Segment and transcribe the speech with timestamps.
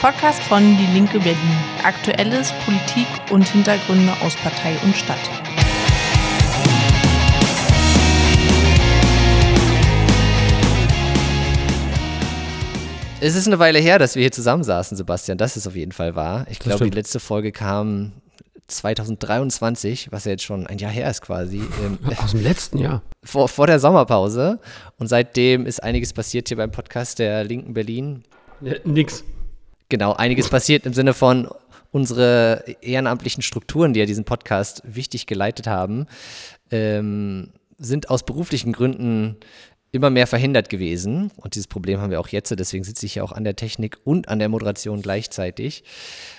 [0.00, 1.58] Podcast von Die Linke Berlin.
[1.84, 5.18] Aktuelles, Politik und Hintergründe aus Partei und Stadt.
[13.20, 15.36] Es ist eine Weile her, dass wir hier zusammensaßen, Sebastian.
[15.36, 16.46] Das ist auf jeden Fall wahr.
[16.48, 18.12] Ich glaube, die letzte Folge kam
[18.68, 21.60] 2023, was ja jetzt schon ein Jahr her ist quasi.
[22.24, 23.02] Aus dem letzten Jahr.
[23.22, 24.60] Vor, vor der Sommerpause.
[24.98, 28.24] Und seitdem ist einiges passiert hier beim Podcast der Linken Berlin.
[28.62, 29.24] Ja, nix.
[29.90, 31.48] Genau, einiges passiert im Sinne von
[31.90, 36.06] unsere ehrenamtlichen Strukturen, die ja diesen Podcast wichtig geleitet haben,
[36.70, 39.36] ähm, sind aus beruflichen Gründen
[39.90, 41.32] immer mehr verhindert gewesen.
[41.36, 43.98] Und dieses Problem haben wir auch jetzt, deswegen sitze ich ja auch an der Technik
[44.04, 45.82] und an der Moderation gleichzeitig.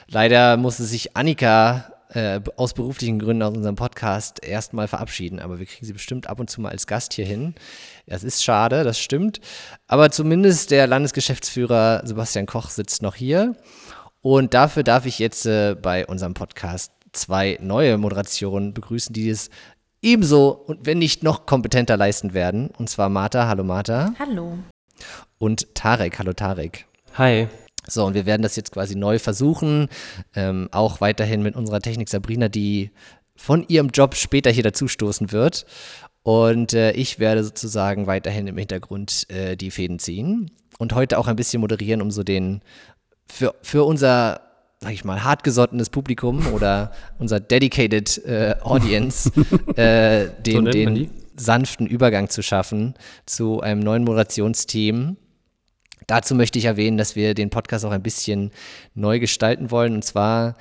[0.07, 5.65] Leider musste sich Annika äh, aus beruflichen Gründen aus unserem Podcast erstmal verabschieden, aber wir
[5.65, 7.55] kriegen sie bestimmt ab und zu mal als Gast hier hin.
[8.05, 9.39] Das ist schade, das stimmt.
[9.87, 13.55] Aber zumindest der Landesgeschäftsführer Sebastian Koch sitzt noch hier.
[14.21, 19.49] Und dafür darf ich jetzt äh, bei unserem Podcast zwei neue Moderationen begrüßen, die es
[20.01, 22.69] ebenso und wenn nicht noch kompetenter leisten werden.
[22.77, 23.47] Und zwar Martha.
[23.47, 24.13] Hallo Martha.
[24.19, 24.57] Hallo.
[25.37, 26.19] Und Tarek.
[26.19, 26.85] Hallo Tarek.
[27.17, 27.47] Hi.
[27.91, 29.89] So, und wir werden das jetzt quasi neu versuchen.
[30.35, 32.91] Ähm, auch weiterhin mit unserer Technik Sabrina, die
[33.35, 35.65] von ihrem Job später hier dazustoßen wird.
[36.23, 41.27] Und äh, ich werde sozusagen weiterhin im Hintergrund äh, die Fäden ziehen und heute auch
[41.27, 42.61] ein bisschen moderieren, um so den
[43.27, 44.41] für, für unser
[44.83, 49.31] sag ich mal, hartgesottenes Publikum oder unser dedicated äh, Audience
[49.75, 52.95] äh, den, so den sanften Übergang zu schaffen
[53.25, 55.17] zu einem neuen Moderationsteam.
[56.07, 58.51] Dazu möchte ich erwähnen, dass wir den Podcast auch ein bisschen
[58.93, 59.93] neu gestalten wollen.
[59.93, 60.55] Und zwar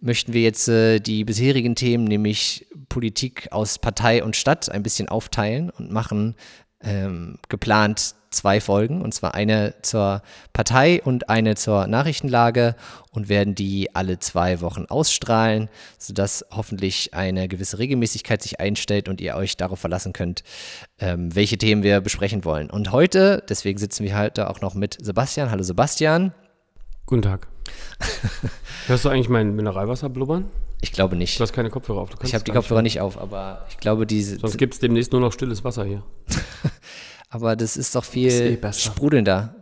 [0.00, 5.08] möchten wir jetzt äh, die bisherigen Themen, nämlich Politik aus Partei und Stadt, ein bisschen
[5.08, 6.36] aufteilen und machen
[6.80, 12.74] ähm, geplant zwei Folgen, und zwar eine zur Partei und eine zur Nachrichtenlage
[13.10, 19.20] und werden die alle zwei Wochen ausstrahlen, sodass hoffentlich eine gewisse Regelmäßigkeit sich einstellt und
[19.20, 20.42] ihr euch darauf verlassen könnt,
[20.98, 22.70] ähm, welche Themen wir besprechen wollen.
[22.70, 25.50] Und heute, deswegen sitzen wir heute auch noch mit Sebastian.
[25.50, 26.32] Hallo Sebastian.
[27.06, 27.48] Guten Tag.
[28.86, 30.44] Hörst du eigentlich mein Mineralwasser blubbern?
[30.80, 31.38] Ich glaube nicht.
[31.38, 32.10] Du hast keine Kopfhörer auf.
[32.22, 34.38] ich habe die Kopfhörer nicht auf, aber ich glaube, diese.
[34.38, 36.02] Sonst gibt es demnächst nur noch stilles Wasser hier.
[37.28, 39.54] aber das ist doch viel ist eh sprudelnder.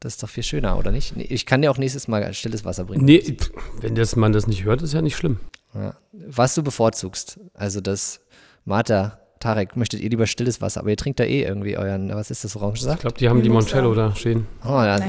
[0.00, 1.16] Das ist doch viel schöner, oder nicht?
[1.16, 3.04] Ich kann dir auch nächstes Mal stilles Wasser bringen.
[3.04, 3.36] Nee,
[3.80, 5.40] wenn das, man das nicht hört, ist ja nicht schlimm.
[5.74, 5.96] Ja.
[6.12, 8.20] Was du bevorzugst, also das
[8.64, 12.30] Martha Tarek, möchtet ihr lieber stilles Wasser, aber ihr trinkt da eh irgendwie euren, was
[12.30, 12.98] ist das, Orangensaft?
[12.98, 14.46] Ich glaube, die haben die Moncello da stehen.
[14.64, 15.00] Oh, ja.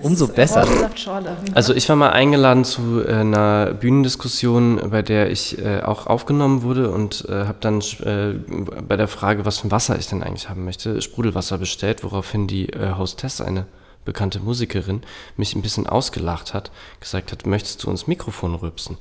[0.00, 0.66] Umso besser.
[1.54, 6.62] Also ich war mal eingeladen zu äh, einer Bühnendiskussion, bei der ich äh, auch aufgenommen
[6.62, 8.34] wurde und äh, habe dann äh,
[8.86, 12.46] bei der Frage, was für ein Wasser ich denn eigentlich haben möchte, Sprudelwasser bestellt, woraufhin
[12.46, 13.66] die äh, Hostess eine
[14.04, 15.02] bekannte Musikerin,
[15.36, 16.70] mich ein bisschen ausgelacht hat,
[17.00, 18.98] gesagt hat, möchtest du uns Mikrofon rülpsen?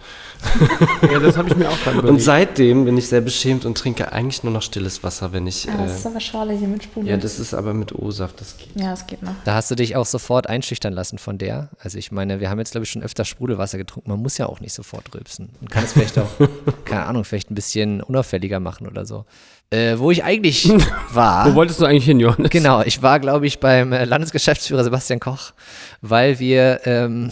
[1.12, 2.14] Ja, das habe ich mir auch gerade überlegt.
[2.14, 5.66] Und seitdem bin ich sehr beschämt und trinke eigentlich nur noch stilles Wasser, wenn ich...
[5.66, 7.10] Ja, das äh, ist aber Schorle hier mit Sprudel.
[7.10, 8.70] Ja, das ist aber mit O-Saft, das geht.
[8.76, 9.34] Ja, das geht noch.
[9.46, 11.70] Da hast du dich auch sofort einschüchtern lassen von der.
[11.80, 14.10] Also ich meine, wir haben jetzt, glaube ich, schon öfter Sprudelwasser getrunken.
[14.10, 15.50] Man muss ja auch nicht sofort rülpsen.
[15.60, 16.30] Man kann es vielleicht auch,
[16.86, 19.26] keine Ahnung, vielleicht ein bisschen unauffälliger machen oder so.
[19.72, 20.70] Äh, wo ich eigentlich
[21.14, 21.50] war.
[21.50, 22.50] wo wolltest du eigentlich hin, Johannes?
[22.50, 25.54] Genau, ich war, glaube ich, beim äh, Landesgeschäftsführer Sebastian Koch,
[26.02, 27.32] weil wir ähm,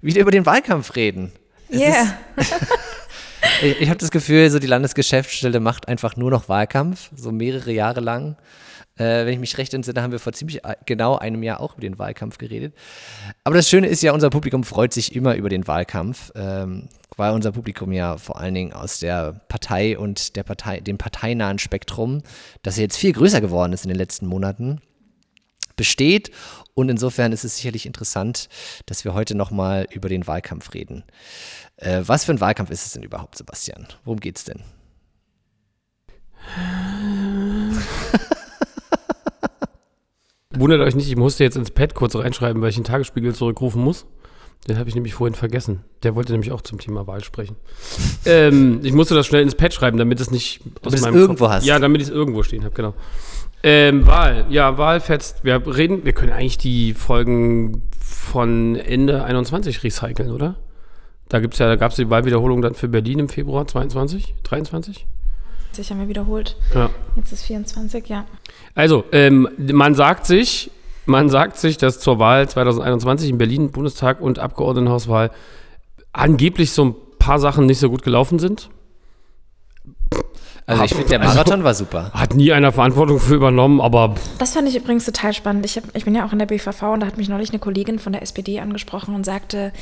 [0.00, 1.32] wieder über den Wahlkampf reden.
[1.68, 1.80] Ja.
[1.80, 2.18] Yeah.
[3.62, 7.72] ich, ich habe das Gefühl, so die Landesgeschäftsstelle macht einfach nur noch Wahlkampf, so mehrere
[7.72, 8.36] Jahre lang.
[8.96, 11.72] Äh, wenn ich mich recht entsinne, haben wir vor ziemlich äh, genau einem Jahr auch
[11.72, 12.72] über den Wahlkampf geredet.
[13.42, 17.32] Aber das Schöne ist ja, unser Publikum freut sich immer über den Wahlkampf, ähm, weil
[17.32, 22.22] unser Publikum ja vor allen Dingen aus der Partei und der Partei, dem parteinahen Spektrum,
[22.62, 24.80] das jetzt viel größer geworden ist in den letzten Monaten,
[25.76, 26.30] besteht.
[26.74, 28.48] Und insofern ist es sicherlich interessant,
[28.86, 31.04] dass wir heute nochmal über den Wahlkampf reden.
[31.76, 33.86] Äh, was für ein Wahlkampf ist es denn überhaupt, Sebastian?
[34.04, 34.62] Worum geht es denn?
[40.56, 43.82] Wundert euch nicht, ich musste jetzt ins Pad kurz reinschreiben, weil ich den Tagesspiegel zurückrufen
[43.82, 44.06] muss.
[44.68, 45.84] Den habe ich nämlich vorhin vergessen.
[46.02, 47.56] Der wollte nämlich auch zum Thema Wahl sprechen.
[48.24, 51.44] ähm, ich musste das schnell ins Pad schreiben, damit es nicht aus damit meinem irgendwo
[51.44, 51.66] Kopf, hast.
[51.66, 52.94] Ja, damit ich es irgendwo stehen habe, genau.
[53.62, 55.44] Ähm, Wahl, ja, Wahl fetzt.
[55.44, 60.56] Wir reden, wir können eigentlich die Folgen von Ende 21 recyceln, oder?
[61.28, 65.06] Da gibt's ja, da gab es die Wahlwiederholung dann für Berlin im Februar 22, 23?
[65.76, 66.56] Ich haben wir wiederholt.
[66.74, 66.90] Ja.
[67.16, 68.26] Jetzt ist 24, ja.
[68.74, 70.70] Also, ähm, man sagt sich,
[71.06, 75.30] man sagt sich, dass zur Wahl 2021 in Berlin, Bundestag und Abgeordnetenhauswahl
[76.12, 78.70] angeblich so ein paar Sachen nicht so gut gelaufen sind.
[80.66, 82.10] Also ich finde, der Marathon war super.
[82.14, 85.66] Hat nie einer Verantwortung für übernommen, aber Das fand ich übrigens total spannend.
[85.66, 87.58] Ich, hab, ich bin ja auch in der BVV und da hat mich neulich eine
[87.58, 89.72] Kollegin von der SPD angesprochen und sagte,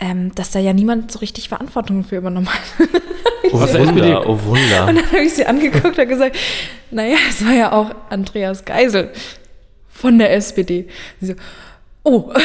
[0.00, 2.60] ähm, dass da ja niemand so richtig Verantwortung für übernommen hat.
[3.50, 4.00] Oh Was der SPD?
[4.00, 4.86] Wunder, oh Wunder.
[4.88, 6.36] Und dann habe ich sie angeguckt und gesagt,
[6.92, 9.10] naja, es war ja auch Andreas Geisel
[10.02, 10.88] von der SPD.
[11.20, 11.34] Sie so,
[12.02, 12.40] oh, äh,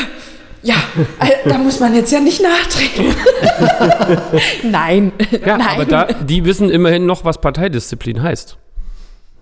[0.62, 0.75] ja,
[1.19, 3.15] äh, da muss man jetzt ja nicht nachtreten.
[4.71, 5.12] Nein,
[5.45, 5.68] ja, nein.
[5.68, 8.57] aber da, die wissen immerhin noch, was Parteidisziplin heißt.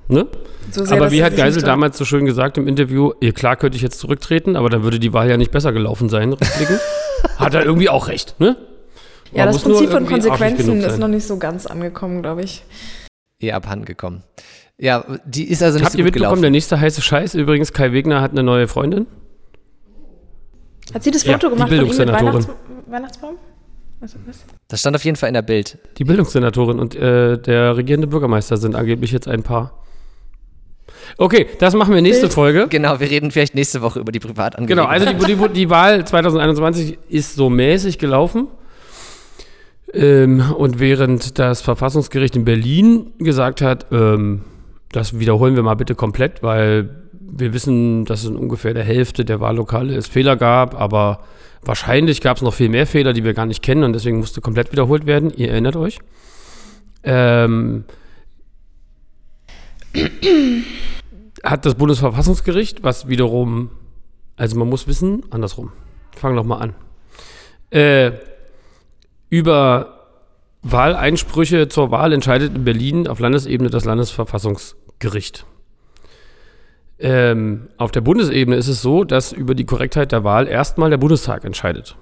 [0.08, 0.28] Ne?
[0.72, 3.76] So sehr, aber wie hat Geisel damals so schön gesagt im Interview, ihr klar könnte
[3.76, 6.80] ich jetzt zurücktreten, aber dann würde die Wahl ja nicht besser gelaufen sein, rückblickend.
[7.38, 8.56] hat er irgendwie auch recht, ne?
[9.34, 12.64] Ja, das Prinzip von Konsequenzen ist noch nicht so ganz angekommen, glaube ich.
[13.40, 14.24] Eher abhanden gekommen.
[14.78, 16.42] Ja, die ist also nicht Habt so ihr gut mitbekommen, gelaufen.
[16.42, 19.08] der nächste heiße Scheiß übrigens, Kai Wegner hat eine neue Freundin?
[20.94, 22.26] Hat sie das Ja, Foto die gemacht von ihm mit Bildungssenatorin.
[22.34, 22.50] Weihnachts
[22.88, 23.36] Weihnachtsbaum?
[24.02, 24.46] Also was?
[24.68, 25.78] Das stand auf jeden Fall in der Bild.
[25.98, 29.82] Die Bildungssenatorin und äh, der regierende Bürgermeister sind angeblich jetzt ein Paar.
[31.18, 32.34] Okay, das machen wir nächste Bild.
[32.34, 32.68] Folge.
[32.70, 34.68] Genau, wir reden vielleicht nächste Woche über die Privatangelegenheiten.
[35.08, 38.48] Genau, also die, die, die Wahl 2021 ist so mäßig gelaufen.
[39.94, 44.42] Ähm, und während das Verfassungsgericht in Berlin gesagt hat, ähm,
[44.96, 49.26] das wiederholen wir mal bitte komplett, weil wir wissen, dass es in ungefähr der Hälfte
[49.26, 51.20] der Wahllokale es Fehler gab, aber
[51.62, 54.40] wahrscheinlich gab es noch viel mehr Fehler, die wir gar nicht kennen und deswegen musste
[54.40, 55.32] komplett wiederholt werden.
[55.36, 56.00] Ihr erinnert euch.
[57.04, 57.84] Ähm,
[61.44, 63.72] hat das Bundesverfassungsgericht, was wiederum,
[64.38, 65.74] also man muss wissen, andersrum,
[66.16, 66.74] fangen wir mal an,
[67.70, 68.12] äh,
[69.30, 69.96] über
[70.62, 73.86] Wahleinsprüche zur Wahl entscheidet in Berlin auf Landesebene das
[75.06, 75.46] Landesverfassungsgericht.
[76.98, 80.98] Ähm, auf der Bundesebene ist es so, dass über die Korrektheit der Wahl erstmal der
[80.98, 81.98] Bundestag entscheidet.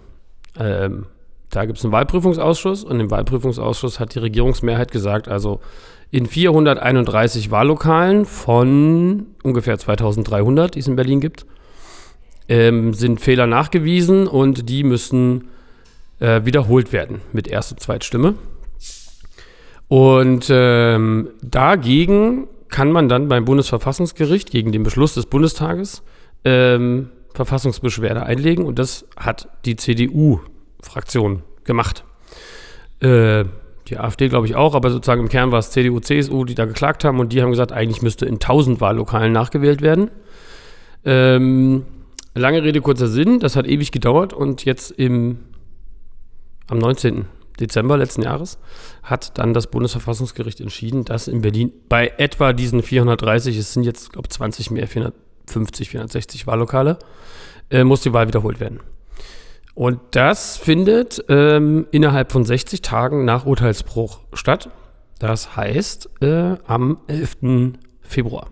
[0.58, 1.08] Ähm,
[1.50, 5.62] da gibt es einen Wahlprüfungsausschuss und im Wahlprüfungsausschuss hat die Regierungsmehrheit gesagt, also
[6.12, 11.48] in 431 Wahllokalen von ungefähr 2300, die es in Berlin gibt,
[12.48, 15.50] ähm, sind Fehler nachgewiesen und die müssen
[16.20, 18.36] äh, wiederholt werden mit Erst- und Zweitstimme.
[19.88, 26.02] Und ähm, dagegen kann man dann beim Bundesverfassungsgericht gegen den Beschluss des Bundestages
[26.44, 32.04] ähm, Verfassungsbeschwerde einlegen und das hat die CDU-Fraktion gemacht.
[33.00, 33.46] Äh,
[33.88, 36.66] die AfD glaube ich auch, aber sozusagen im Kern war es CDU, CSU, die da
[36.66, 40.10] geklagt haben und die haben gesagt, eigentlich müsste in 1000 Wahllokalen nachgewählt werden.
[41.06, 41.86] Ähm,
[42.34, 45.38] lange Rede, kurzer Sinn, das hat ewig gedauert und jetzt im,
[46.68, 47.26] am 19.
[47.60, 48.58] Dezember letzten Jahres
[49.04, 54.14] hat dann das Bundesverfassungsgericht entschieden, dass in Berlin bei etwa diesen 430, es sind jetzt,
[54.14, 56.98] glaube ich, 20 mehr, 450, 460 Wahllokale,
[57.70, 58.80] äh, muss die Wahl wiederholt werden.
[59.76, 64.70] Und das findet ähm, innerhalb von 60 Tagen nach Urteilsbruch statt.
[65.20, 67.78] Das heißt äh, am 11.
[68.02, 68.50] Februar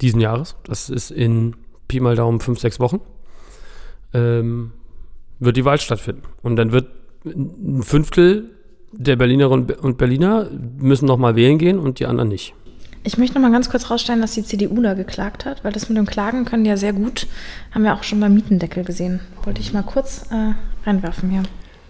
[0.00, 0.56] diesen Jahres.
[0.64, 1.56] Das ist in
[1.88, 3.00] Pi mal Daumen 5, 6 Wochen.
[4.12, 4.72] Ähm,
[5.38, 6.22] wird die Wahl stattfinden.
[6.42, 6.88] Und dann wird
[7.24, 8.50] ein Fünftel
[8.92, 10.48] der Berlinerinnen und Berliner
[10.78, 12.54] müssen nochmal wählen gehen und die anderen nicht.
[13.06, 15.88] Ich möchte noch mal ganz kurz rausstellen, dass die CDU da geklagt hat, weil das
[15.90, 17.26] mit dem Klagen können die ja sehr gut.
[17.72, 19.20] Haben wir auch schon beim Mietendeckel gesehen.
[19.44, 20.54] Wollte ich mal kurz äh,
[20.86, 21.42] reinwerfen hier.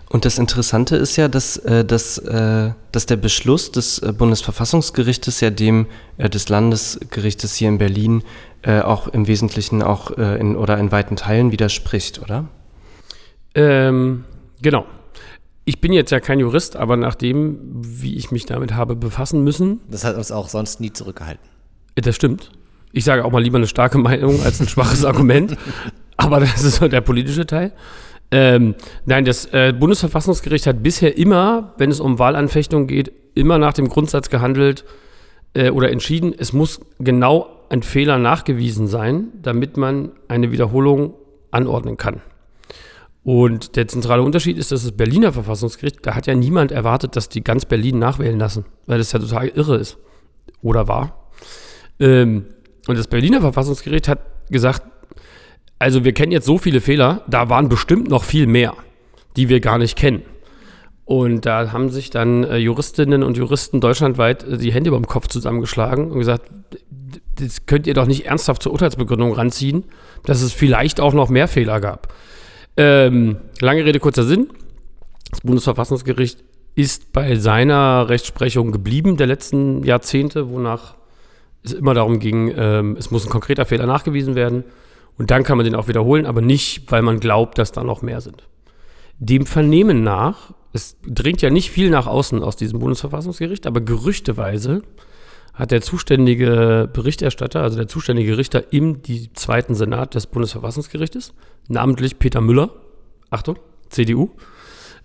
[0.09, 5.41] Und das Interessante ist ja, dass, äh, dass, äh, dass der Beschluss des äh, Bundesverfassungsgerichtes
[5.41, 5.87] ja dem
[6.19, 8.23] äh, des Landesgerichtes hier in Berlin
[8.63, 12.47] äh, auch im Wesentlichen auch äh, in, oder in weiten Teilen widerspricht, oder?
[13.55, 14.25] Ähm,
[14.61, 14.85] genau.
[15.65, 19.81] Ich bin jetzt ja kein Jurist, aber nachdem, wie ich mich damit habe befassen müssen,
[19.91, 21.45] Das hat uns auch sonst nie zurückgehalten.
[21.95, 22.51] äh, das stimmt.
[22.93, 25.57] Ich sage auch mal lieber eine starke Meinung als ein schwaches Argument,
[26.17, 27.73] aber das ist so der politische Teil.
[28.31, 33.73] Ähm, nein, das äh, Bundesverfassungsgericht hat bisher immer, wenn es um Wahlanfechtung geht, immer nach
[33.73, 34.85] dem Grundsatz gehandelt
[35.55, 41.15] äh, oder entschieden, es muss genau ein Fehler nachgewiesen sein, damit man eine Wiederholung
[41.51, 42.21] anordnen kann.
[43.25, 47.31] Und der zentrale Unterschied ist, dass das Berliner Verfassungsgericht, da hat ja niemand erwartet, dass
[47.31, 49.97] die ganz Berlin nachwählen lassen, weil das ja total irre ist.
[50.61, 51.31] Oder war.
[51.99, 52.45] Ähm,
[52.87, 54.83] und das Berliner Verfassungsgericht hat gesagt,
[55.79, 58.75] also wir kennen jetzt so viele Fehler, da waren bestimmt noch viel mehr,
[59.37, 60.23] die wir gar nicht kennen.
[61.07, 65.07] Und da haben sich dann äh, Juristinnen und Juristen deutschlandweit äh, die Hände über dem
[65.07, 66.51] Kopf zusammengeschlagen und gesagt,
[67.39, 69.85] das könnt ihr doch nicht ernsthaft zur Urteilsbegründung ranziehen,
[70.25, 72.15] dass es vielleicht auch noch mehr Fehler gab.
[72.77, 74.49] Ähm, lange Rede, kurzer Sinn.
[75.31, 76.43] Das Bundesverfassungsgericht
[76.75, 80.97] ist bei seiner Rechtsprechung geblieben der letzten Jahrzehnte, wonach
[81.63, 84.65] es immer darum ging, ähm, es muss ein konkreter Fehler nachgewiesen werden
[85.17, 88.03] und dann kann man den auch wiederholen, aber nicht, weil man glaubt, dass da noch
[88.03, 88.49] mehr sind.
[89.19, 94.83] Dem Vernehmen nach, es dringt ja nicht viel nach außen aus diesem Bundesverfassungsgericht, aber gerüchteweise
[95.55, 101.33] hat der zuständige Berichterstatter, also der zuständige Richter im die zweiten Senat des Bundesverfassungsgerichtes,
[101.69, 102.71] namentlich Peter Müller,
[103.31, 103.59] Achtung,
[103.89, 104.31] CDU,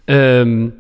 [0.08, 0.74] ähm,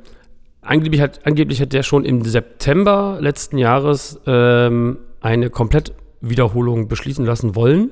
[0.62, 7.56] angeblich, hat, angeblich hat der schon im September letzten Jahres ähm, eine Komplettwiederholung beschließen lassen
[7.56, 7.92] wollen.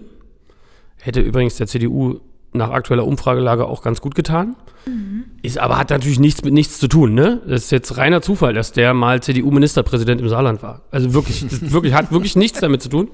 [0.98, 2.20] Hätte übrigens der CDU
[2.54, 4.56] nach aktueller Umfragelage auch ganz gut getan.
[5.42, 7.42] Ist aber hat natürlich nichts mit nichts zu tun, ne?
[7.46, 10.82] Das ist jetzt reiner Zufall, dass der mal CDU-Ministerpräsident im Saarland war.
[10.92, 13.10] Also wirklich, wirklich, hat wirklich nichts damit zu tun.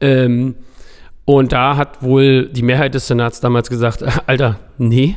[0.00, 0.54] Ähm,
[1.24, 5.16] und da hat wohl die Mehrheit des Senats damals gesagt, Alter, nee,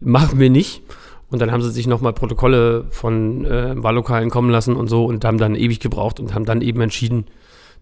[0.00, 0.82] machen wir nicht.
[1.28, 5.24] Und dann haben sie sich nochmal Protokolle von äh, Wahllokalen kommen lassen und so und
[5.24, 7.26] haben dann ewig gebraucht und haben dann eben entschieden,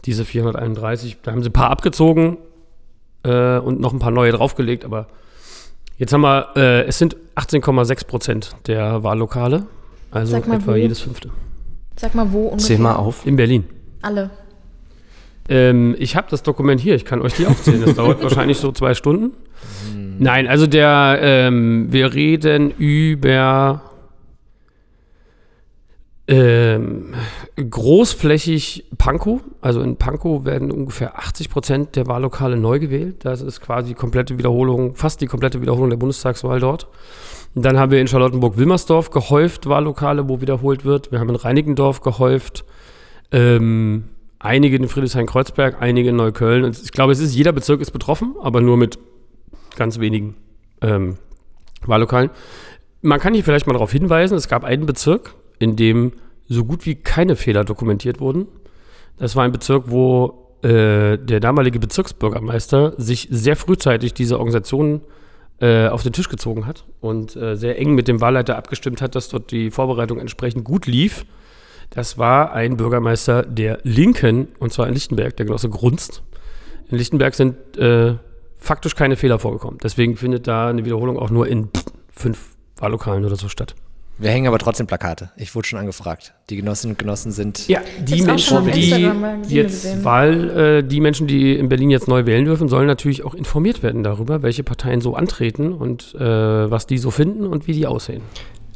[0.04, 2.38] diese 431, da haben sie ein paar abgezogen
[3.24, 5.06] äh, und noch ein paar neue draufgelegt, aber
[5.98, 9.66] Jetzt haben wir, äh, es sind 18,6 Prozent der Wahllokale,
[10.12, 10.76] also Sag mal, etwa wo?
[10.76, 11.30] jedes fünfte.
[11.96, 12.76] Sag mal, wo ungefähr?
[12.76, 13.26] Zähl mal auf.
[13.26, 13.64] In Berlin.
[14.00, 14.30] Alle.
[15.48, 17.82] Ähm, ich habe das Dokument hier, ich kann euch die aufzählen.
[17.84, 19.32] Das dauert wahrscheinlich so zwei Stunden.
[20.20, 23.82] Nein, also der, ähm, wir reden über
[26.28, 27.14] ähm,
[27.56, 29.40] großflächig Pankow.
[29.62, 33.24] Also in Pankow werden ungefähr 80 Prozent der Wahllokale neu gewählt.
[33.24, 36.86] Das ist quasi die komplette Wiederholung, fast die komplette Wiederholung der Bundestagswahl dort.
[37.54, 41.10] Dann haben wir in Charlottenburg-Wilmersdorf gehäuft Wahllokale, wo wiederholt wird.
[41.10, 42.66] Wir haben in Reinickendorf gehäuft.
[43.32, 44.04] Ähm,
[44.38, 46.64] einige in Friedrichshain-Kreuzberg, einige in Neukölln.
[46.64, 48.98] Und ich glaube, es ist jeder Bezirk ist betroffen, aber nur mit
[49.76, 50.34] ganz wenigen
[50.82, 51.16] ähm,
[51.86, 52.28] Wahllokalen.
[53.00, 56.12] Man kann hier vielleicht mal darauf hinweisen, es gab einen Bezirk, in dem
[56.48, 58.46] so gut wie keine Fehler dokumentiert wurden.
[59.18, 65.02] Das war ein Bezirk, wo äh, der damalige Bezirksbürgermeister sich sehr frühzeitig diese Organisation
[65.60, 69.14] äh, auf den Tisch gezogen hat und äh, sehr eng mit dem Wahlleiter abgestimmt hat,
[69.14, 71.26] dass dort die Vorbereitung entsprechend gut lief.
[71.90, 76.22] Das war ein Bürgermeister der Linken, und zwar in Lichtenberg, der Genosse Grunst.
[76.90, 78.16] In Lichtenberg sind äh,
[78.56, 79.78] faktisch keine Fehler vorgekommen.
[79.82, 83.74] Deswegen findet da eine Wiederholung auch nur in pff, fünf Wahllokalen oder so statt.
[84.20, 85.30] Wir hängen aber trotzdem Plakate.
[85.36, 86.32] Ich wurde schon angefragt.
[86.50, 87.68] Die Genossinnen und Genossen sind.
[87.68, 88.90] Ja, die Menschen, die
[89.48, 90.04] jetzt gesehen.
[90.04, 93.82] Wahl, äh, die Menschen, die in Berlin jetzt neu wählen dürfen, sollen natürlich auch informiert
[93.84, 96.20] werden darüber, welche Parteien so antreten und äh,
[96.70, 98.22] was die so finden und wie die aussehen.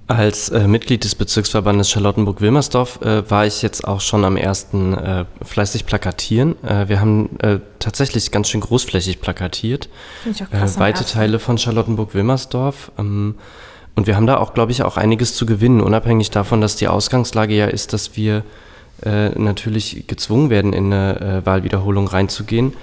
[0.06, 5.24] Als äh, Mitglied des Bezirksverbandes Charlottenburg-Wilmersdorf äh, war ich jetzt auch schon am ersten äh,
[5.42, 6.54] fleißig plakatieren.
[6.64, 9.88] Äh, wir haben äh, tatsächlich ganz schön großflächig plakatiert.
[10.22, 10.78] Finde ich auch Äh, krass.
[10.78, 11.04] weite.
[11.04, 12.92] Teile von Charlottenburg-Wilmersdorf.
[12.98, 13.36] Ähm,
[13.94, 16.88] und wir haben da auch, glaube ich, auch einiges zu gewinnen, unabhängig davon, dass die
[16.88, 18.42] Ausgangslage ja ist, dass wir
[19.04, 22.74] äh, natürlich gezwungen werden, in eine äh, Wahlwiederholung reinzugehen.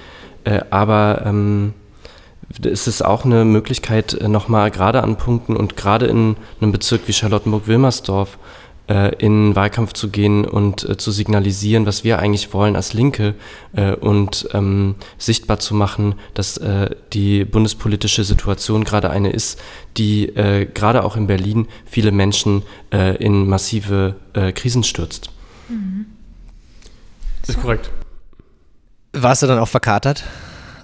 [0.43, 1.73] Äh, aber ähm,
[2.63, 7.01] es ist auch eine Möglichkeit, äh, nochmal gerade an Punkten und gerade in einem Bezirk
[7.07, 8.37] wie Charlottenburg-Wilmersdorf
[8.89, 12.93] äh, in den Wahlkampf zu gehen und äh, zu signalisieren, was wir eigentlich wollen als
[12.93, 13.35] Linke
[13.73, 19.59] äh, und ähm, sichtbar zu machen, dass äh, die bundespolitische Situation gerade eine ist,
[19.97, 25.29] die äh, gerade auch in Berlin viele Menschen äh, in massive äh, Krisen stürzt.
[27.47, 27.91] Ist korrekt.
[29.13, 30.23] Warst du dann auch verkatert?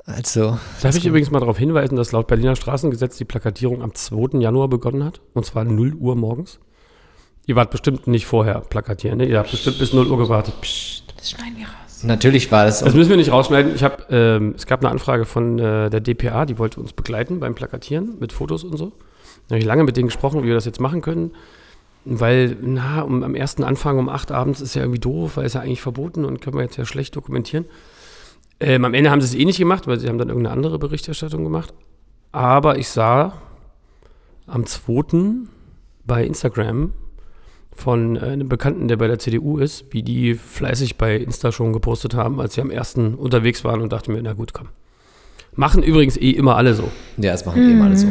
[0.06, 0.60] Also.
[0.82, 4.40] Darf ich übrigens mal darauf hinweisen, dass laut Berliner Straßengesetz die Plakatierung am 2.
[4.40, 6.60] Januar begonnen hat, und zwar 0 Uhr morgens.
[7.48, 9.26] Ihr wart bestimmt nicht vorher plakatieren, ne?
[9.26, 10.56] Ihr habt bestimmt bis 0 Uhr gewartet.
[11.18, 12.04] Das schneiden wir raus.
[12.04, 12.80] Natürlich war es.
[12.80, 13.76] Das müssen wir nicht rausschneiden.
[13.76, 17.40] Ich habe, ähm, es gab eine Anfrage von äh, der DPA, die wollte uns begleiten
[17.40, 18.94] beim Plakatieren mit Fotos und so.
[19.48, 21.32] Da habe ich lange mit denen gesprochen, wie wir das jetzt machen können.
[22.04, 25.54] Weil, na, um, am ersten Anfang um 8 abends ist ja irgendwie doof, weil es
[25.54, 27.66] ja eigentlich verboten und können wir jetzt ja schlecht dokumentieren.
[28.60, 30.80] Ähm, am Ende haben sie es eh nicht gemacht, weil sie haben dann irgendeine andere
[30.80, 31.74] Berichterstattung gemacht.
[32.32, 33.34] Aber ich sah
[34.46, 35.48] am 2.
[36.06, 36.94] bei Instagram
[37.76, 41.74] von äh, einem Bekannten, der bei der CDU ist, wie die fleißig bei Insta schon
[41.74, 44.70] gepostet haben, als sie am ersten unterwegs waren und dachte mir, na gut, komm.
[45.54, 46.90] Machen übrigens eh immer alle so.
[47.18, 48.08] Ja, das machen eh mal alle so.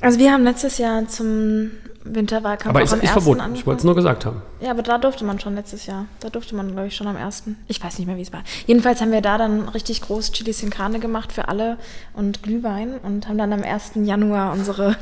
[0.00, 1.70] Also wir haben letztes Jahr zum
[2.04, 3.54] Winterwahlkampf Aber auch es am ist ersten verboten.
[3.54, 4.42] Ich wollte es nur gesagt haben.
[4.60, 6.06] Ja, aber da durfte man schon letztes Jahr.
[6.20, 7.56] Da durfte man, glaube ich, schon am ersten.
[7.68, 8.42] Ich weiß nicht mehr, wie es war.
[8.66, 11.76] Jedenfalls haben wir da dann richtig groß Chili sin Carne gemacht für alle
[12.14, 13.92] und Glühwein und haben dann am 1.
[13.96, 14.96] Januar unsere,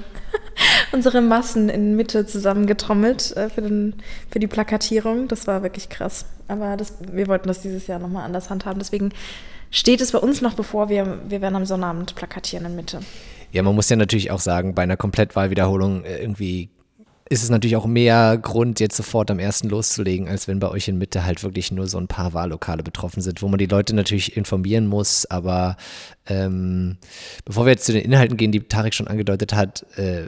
[0.93, 3.95] unsere Massen in Mitte zusammengetrommelt äh, für, den,
[4.31, 5.29] für die Plakatierung.
[5.29, 6.25] Das war wirklich krass.
[6.49, 8.79] Aber das, wir wollten das dieses Jahr nochmal anders handhaben.
[8.79, 9.11] Deswegen
[9.71, 10.89] steht es bei uns noch bevor.
[10.89, 13.01] Wir, wir werden am Sonnabend plakatieren in Mitte.
[13.53, 16.71] Ja, man muss ja natürlich auch sagen, bei einer Komplettwahlwiederholung äh, irgendwie
[17.31, 20.89] ist es natürlich auch mehr Grund, jetzt sofort am ersten loszulegen, als wenn bei euch
[20.89, 23.95] in Mitte halt wirklich nur so ein paar Wahllokale betroffen sind, wo man die Leute
[23.95, 25.27] natürlich informieren muss.
[25.27, 25.77] Aber
[26.27, 26.97] ähm,
[27.45, 30.27] bevor wir jetzt zu den Inhalten gehen, die Tarek schon angedeutet hat, äh,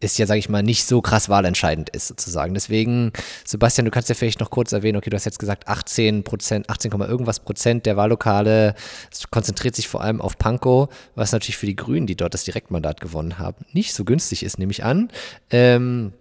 [0.00, 2.54] ist ja, sage ich mal, nicht so krass wahlentscheidend ist sozusagen.
[2.54, 3.12] Deswegen,
[3.44, 6.70] Sebastian, du kannst ja vielleicht noch kurz erwähnen, okay, du hast jetzt gesagt, 18 Prozent,
[6.70, 8.74] 18, irgendwas Prozent der Wahllokale
[9.30, 13.00] konzentriert sich vor allem auf Pankow, was natürlich für die Grünen, die dort das Direktmandat
[13.00, 15.10] gewonnen haben, nicht so günstig ist, nehme ich an.
[15.50, 16.12] Ähm,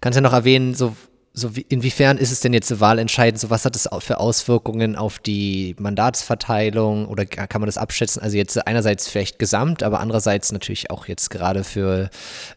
[0.00, 0.94] kannst ja noch erwähnen, so
[1.40, 3.40] so wie, inwiefern ist es denn jetzt eine Wahl entscheidend?
[3.40, 8.22] So was hat es für Auswirkungen auf die Mandatsverteilung oder kann man das abschätzen?
[8.22, 12.10] Also jetzt einerseits vielleicht gesamt, aber andererseits natürlich auch jetzt gerade für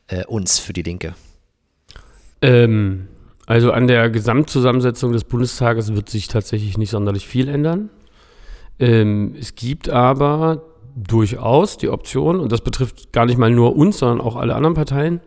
[0.07, 1.15] äh, uns, für die Linke.
[2.41, 3.07] Ähm,
[3.45, 7.89] also an der Gesamtzusammensetzung des Bundestages wird sich tatsächlich nicht sonderlich viel ändern.
[8.79, 10.63] Ähm, es gibt aber
[10.95, 14.75] durchaus die Option, und das betrifft gar nicht mal nur uns, sondern auch alle anderen
[14.75, 15.21] Parteien,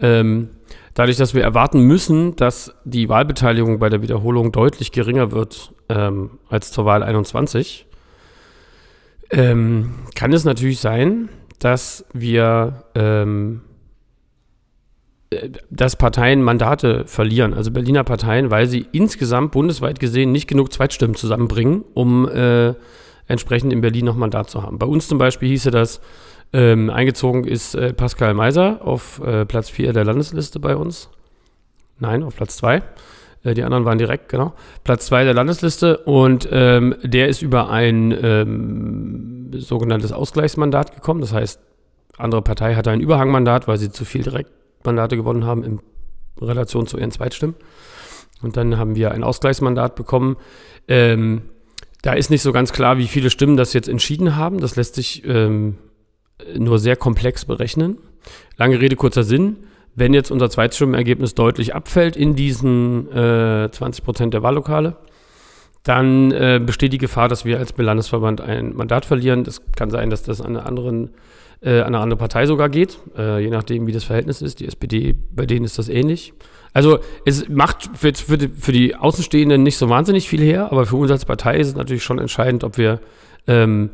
[0.00, 0.50] ähm,
[0.98, 6.40] dadurch, dass wir erwarten müssen, dass die Wahlbeteiligung bei der Wiederholung deutlich geringer wird ähm,
[6.48, 7.86] als zur Wahl 21,
[9.30, 11.28] ähm, kann es natürlich sein,
[11.60, 13.60] dass wir ähm,
[15.30, 20.72] äh, dass Parteien Mandate verlieren, also Berliner Parteien, weil sie insgesamt bundesweit gesehen nicht genug
[20.72, 22.74] Zweitstimmen zusammenbringen, um äh,
[23.28, 24.80] entsprechend in Berlin noch Mandat zu haben.
[24.80, 26.00] Bei uns zum Beispiel hieße das,
[26.52, 31.10] ähm, eingezogen ist äh, Pascal Meiser auf äh, Platz 4 der Landesliste bei uns.
[31.98, 32.82] Nein, auf Platz 2.
[33.44, 34.54] Äh, die anderen waren direkt, genau.
[34.84, 41.20] Platz 2 der Landesliste und ähm, der ist über ein ähm, sogenanntes Ausgleichsmandat gekommen.
[41.20, 41.60] Das heißt,
[42.16, 45.80] andere Partei hatte ein Überhangmandat, weil sie zu viel Direktmandate gewonnen haben in
[46.40, 47.56] Relation zu ihren Zweitstimmen.
[48.42, 50.36] Und dann haben wir ein Ausgleichsmandat bekommen.
[50.86, 51.42] Ähm,
[52.02, 54.60] da ist nicht so ganz klar, wie viele Stimmen das jetzt entschieden haben.
[54.60, 55.76] Das lässt sich ähm,
[56.56, 57.98] nur sehr komplex berechnen.
[58.56, 59.56] Lange Rede, kurzer Sinn.
[59.94, 64.96] Wenn jetzt unser Zweitstimmenergebnis deutlich abfällt in diesen äh, 20 Prozent der Wahllokale,
[65.82, 69.44] dann äh, besteht die Gefahr, dass wir als Landesverband ein Mandat verlieren.
[69.44, 71.10] Das kann sein, dass das an, anderen,
[71.62, 74.60] äh, an eine andere Partei sogar geht, äh, je nachdem, wie das Verhältnis ist.
[74.60, 76.34] Die SPD, bei denen ist das ähnlich.
[76.72, 80.86] Also es macht für, für, die, für die Außenstehenden nicht so wahnsinnig viel her, aber
[80.86, 83.00] für uns als Partei ist es natürlich schon entscheidend, ob wir
[83.46, 83.90] ähm,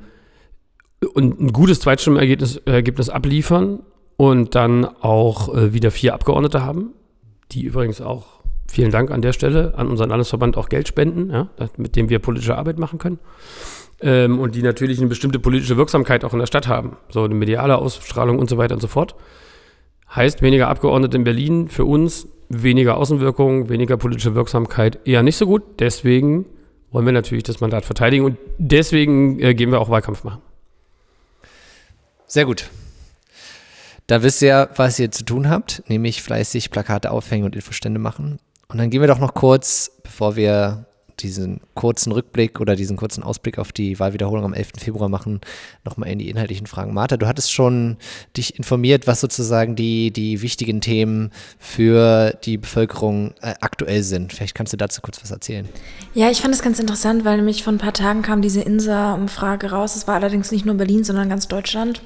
[1.07, 3.81] und ein gutes Zweitstimmenergebnis Ergebnis abliefern
[4.17, 6.93] und dann auch äh, wieder vier Abgeordnete haben,
[7.53, 11.49] die übrigens auch, vielen Dank an der Stelle, an unseren Landesverband auch Geld spenden, ja,
[11.77, 13.19] mit dem wir politische Arbeit machen können.
[14.01, 16.97] Ähm, und die natürlich eine bestimmte politische Wirksamkeit auch in der Stadt haben.
[17.11, 19.15] So eine mediale Ausstrahlung und so weiter und so fort.
[20.15, 25.47] Heißt weniger Abgeordnete in Berlin für uns, weniger Außenwirkung, weniger politische Wirksamkeit eher nicht so
[25.47, 25.63] gut.
[25.79, 26.47] Deswegen
[26.91, 30.43] wollen wir natürlich das Mandat verteidigen und deswegen äh, gehen wir auch Wahlkampf machen.
[32.35, 32.69] Sehr gut.
[34.09, 38.41] Da wisst ihr, was ihr zu tun habt, nämlich fleißig Plakate aufhängen und Infostände machen.
[38.67, 40.85] Und dann gehen wir doch noch kurz, bevor wir
[41.21, 44.71] diesen kurzen Rückblick oder diesen kurzen Ausblick auf die Wahlwiederholung am 11.
[44.79, 45.43] Februar machen,
[45.85, 46.93] nochmal in die inhaltlichen Fragen.
[46.93, 47.99] Martha, du hattest schon
[48.37, 54.33] dich informiert, was sozusagen die, die wichtigen Themen für die Bevölkerung äh, aktuell sind.
[54.33, 55.69] Vielleicht kannst du dazu kurz was erzählen.
[56.15, 59.71] Ja, ich fand es ganz interessant, weil nämlich vor ein paar Tagen kam diese INSA-Umfrage
[59.71, 59.95] raus.
[59.95, 62.03] Es war allerdings nicht nur Berlin, sondern ganz Deutschland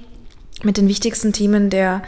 [0.63, 2.03] mit den wichtigsten Themen der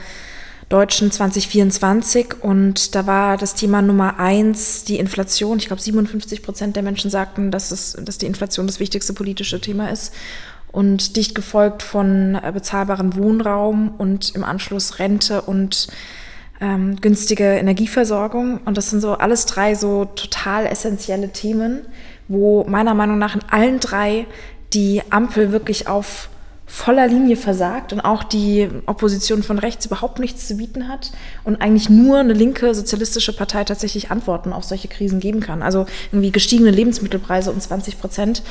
[0.68, 5.58] Deutschen 2024 und da war das Thema Nummer eins die Inflation.
[5.58, 9.60] Ich glaube, 57 Prozent der Menschen sagten, dass, es, dass die Inflation das wichtigste politische
[9.60, 10.14] Thema ist
[10.70, 15.88] und dicht gefolgt von äh, bezahlbarem Wohnraum und im Anschluss Rente und
[16.60, 18.60] ähm, günstige Energieversorgung.
[18.64, 21.80] Und das sind so alles drei so total essentielle Themen,
[22.28, 24.26] wo meiner Meinung nach in allen drei
[24.72, 26.28] die Ampel wirklich auf
[26.70, 31.10] voller Linie versagt und auch die Opposition von rechts überhaupt nichts zu bieten hat
[31.42, 35.62] und eigentlich nur eine linke sozialistische Partei tatsächlich Antworten auf solche Krisen geben kann.
[35.62, 38.44] Also irgendwie gestiegene Lebensmittelpreise um 20 Prozent.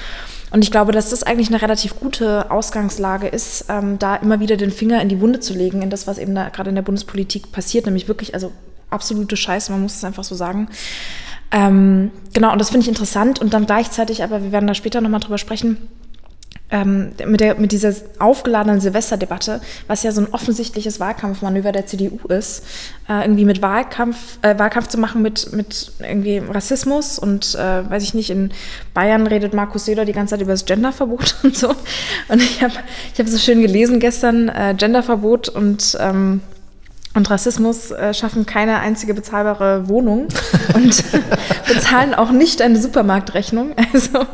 [0.51, 4.57] Und ich glaube, dass das eigentlich eine relativ gute Ausgangslage ist, ähm, da immer wieder
[4.57, 6.81] den Finger in die Wunde zu legen, in das, was eben da gerade in der
[6.81, 8.51] Bundespolitik passiert, nämlich wirklich, also
[8.89, 10.67] absolute Scheiße, man muss es einfach so sagen.
[11.51, 14.99] Ähm, genau, und das finde ich interessant und dann gleichzeitig, aber wir werden da später
[14.99, 15.77] nochmal drüber sprechen,
[16.71, 22.19] ähm, mit, der, mit dieser aufgeladenen Silvesterdebatte, was ja so ein offensichtliches Wahlkampfmanöver der CDU
[22.27, 22.63] ist,
[23.07, 28.03] äh, irgendwie mit Wahlkampf, äh, Wahlkampf zu machen mit, mit irgendwie Rassismus und äh, weiß
[28.03, 28.51] ich nicht, in
[28.93, 31.69] Bayern redet Markus Söder die ganze Zeit über das Genderverbot und so.
[32.27, 32.73] Und ich habe
[33.13, 36.41] ich hab so schön gelesen gestern, äh, Genderverbot und ähm,
[37.15, 40.27] und Rassismus äh, schaffen keine einzige bezahlbare Wohnung
[40.75, 41.03] und
[41.67, 43.75] bezahlen auch nicht eine Supermarktrechnung.
[43.91, 44.25] Also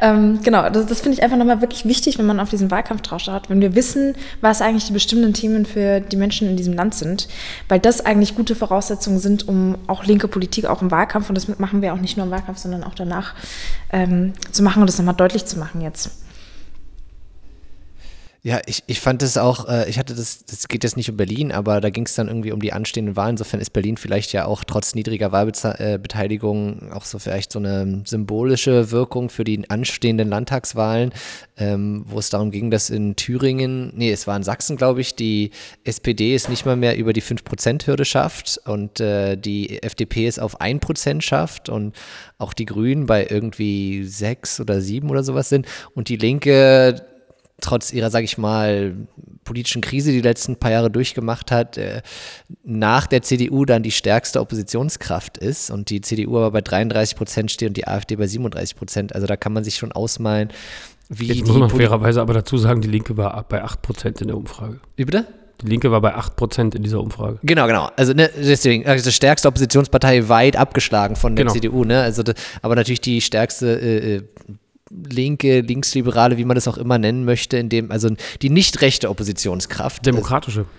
[0.00, 3.02] ähm, genau, das, das finde ich einfach nochmal wirklich wichtig, wenn man auf diesen Wahlkampf
[3.02, 6.72] drauf schaut, wenn wir wissen, was eigentlich die bestimmten Themen für die Menschen in diesem
[6.72, 7.28] Land sind,
[7.68, 11.46] weil das eigentlich gute Voraussetzungen sind, um auch linke Politik auch im Wahlkampf, und das
[11.58, 13.34] machen wir auch nicht nur im Wahlkampf, sondern auch danach
[13.92, 16.10] ähm, zu machen und das nochmal deutlich zu machen jetzt.
[18.46, 21.16] Ja, ich, ich fand das auch, äh, ich hatte das, das geht jetzt nicht um
[21.16, 23.30] Berlin, aber da ging es dann irgendwie um die anstehenden Wahlen.
[23.30, 28.92] Insofern ist Berlin vielleicht ja auch trotz niedriger Wahlbeteiligung auch so vielleicht so eine symbolische
[28.92, 31.10] Wirkung für die anstehenden Landtagswahlen,
[31.56, 35.16] ähm, wo es darum ging, dass in Thüringen, nee, es war in Sachsen, glaube ich,
[35.16, 35.50] die
[35.82, 40.60] SPD es nicht mal mehr über die 5%-Hürde schafft und äh, die FDP es auf
[40.60, 41.96] 1% schafft und
[42.38, 47.04] auch die Grünen bei irgendwie 6 oder 7 oder sowas sind und die Linke
[47.60, 48.94] trotz ihrer, sage ich mal,
[49.44, 52.02] politischen Krise, die, die letzten paar Jahre durchgemacht hat, äh,
[52.64, 57.50] nach der CDU dann die stärkste Oppositionskraft ist und die CDU aber bei 33 Prozent
[57.50, 59.14] steht und die AfD bei 37 Prozent.
[59.14, 60.48] Also da kann man sich schon ausmalen,
[61.08, 64.28] wie Jetzt muss man fairerweise aber dazu sagen, die Linke war bei 8 Prozent in
[64.28, 64.80] der Umfrage.
[64.96, 65.26] Wie bitte?
[65.62, 67.38] Die Linke war bei 8% in dieser Umfrage.
[67.42, 67.90] Genau, genau.
[67.96, 71.54] Also ne, deswegen, also die stärkste Oppositionspartei weit abgeschlagen von der Genau.
[71.54, 72.02] CDU, ne?
[72.02, 72.22] Also
[72.60, 74.22] aber natürlich die stärkste äh, äh,
[74.90, 78.10] linke, linksliberale, wie man das auch immer nennen möchte, in dem, also
[78.42, 80.06] die nicht rechte Oppositionskraft.
[80.06, 80.60] Demokratische.
[80.60, 80.70] Also,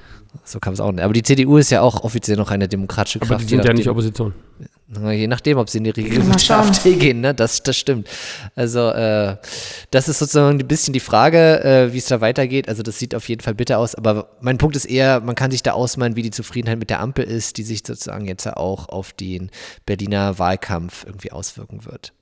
[0.44, 1.04] so kann es auch nicht.
[1.04, 3.32] Aber die CDU ist ja auch offiziell noch eine demokratische Kraft.
[3.32, 4.34] Aber die sind ja nicht Opposition.
[4.90, 6.60] Je nachdem, ob sie in die Regierung mit der.
[6.60, 7.34] AfD gehen, ne?
[7.34, 8.08] Das, das stimmt.
[8.56, 9.36] Also, äh,
[9.92, 12.70] das ist sozusagen ein bisschen die Frage, äh, wie es da weitergeht.
[12.70, 13.96] Also, das sieht auf jeden Fall bitter aus.
[13.96, 17.02] Aber mein Punkt ist eher, man kann sich da ausmalen, wie die Zufriedenheit mit der
[17.02, 19.52] Ampel ist, die sich sozusagen jetzt ja auch auf den
[19.86, 22.14] Berliner Wahlkampf irgendwie auswirken wird.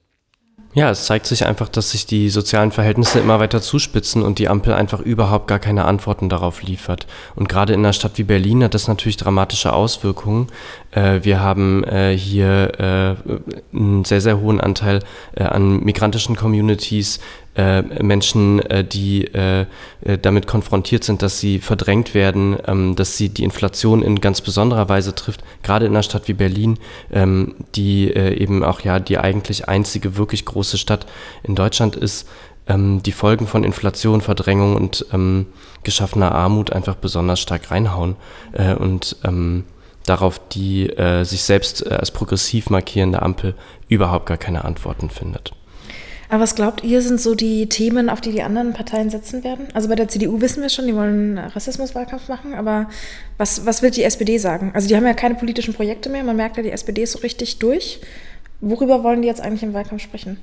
[0.76, 4.50] Ja, es zeigt sich einfach, dass sich die sozialen Verhältnisse immer weiter zuspitzen und die
[4.50, 7.08] Ampel einfach überhaupt gar keine Antworten darauf liefert.
[7.34, 10.48] Und gerade in einer Stadt wie Berlin hat das natürlich dramatische Auswirkungen.
[10.92, 15.00] Äh, wir haben äh, hier äh, einen sehr, sehr hohen Anteil
[15.38, 17.22] an migrantischen Communities,
[17.56, 19.66] äh, Menschen, äh, die äh,
[20.02, 24.42] äh, damit konfrontiert sind, dass sie verdrängt werden, ähm, dass sie die Inflation in ganz
[24.42, 26.78] besonderer Weise trifft, gerade in einer Stadt wie Berlin,
[27.12, 31.06] ähm, die äh, eben auch ja die eigentlich einzige wirklich große Stadt
[31.44, 32.28] in Deutschland ist,
[32.68, 35.48] ähm, die Folgen von Inflation, Verdrängung und ähm,
[35.84, 38.16] geschaffener Armut einfach besonders stark reinhauen
[38.54, 39.64] äh, und ähm,
[40.06, 43.56] darauf die äh, sich selbst äh, als progressiv markierende Ampel
[43.88, 45.54] überhaupt gar keine Antworten findet.
[46.36, 49.68] Aber was glaubt ihr, sind so die Themen, auf die die anderen Parteien setzen werden?
[49.74, 52.90] Also bei der CDU wissen wir schon, die wollen Rassismuswahlkampf machen, aber
[53.38, 54.72] was, was wird die SPD sagen?
[54.74, 57.20] Also die haben ja keine politischen Projekte mehr, man merkt ja, die SPD ist so
[57.20, 58.02] richtig durch.
[58.60, 60.36] Worüber wollen die jetzt eigentlich im Wahlkampf sprechen?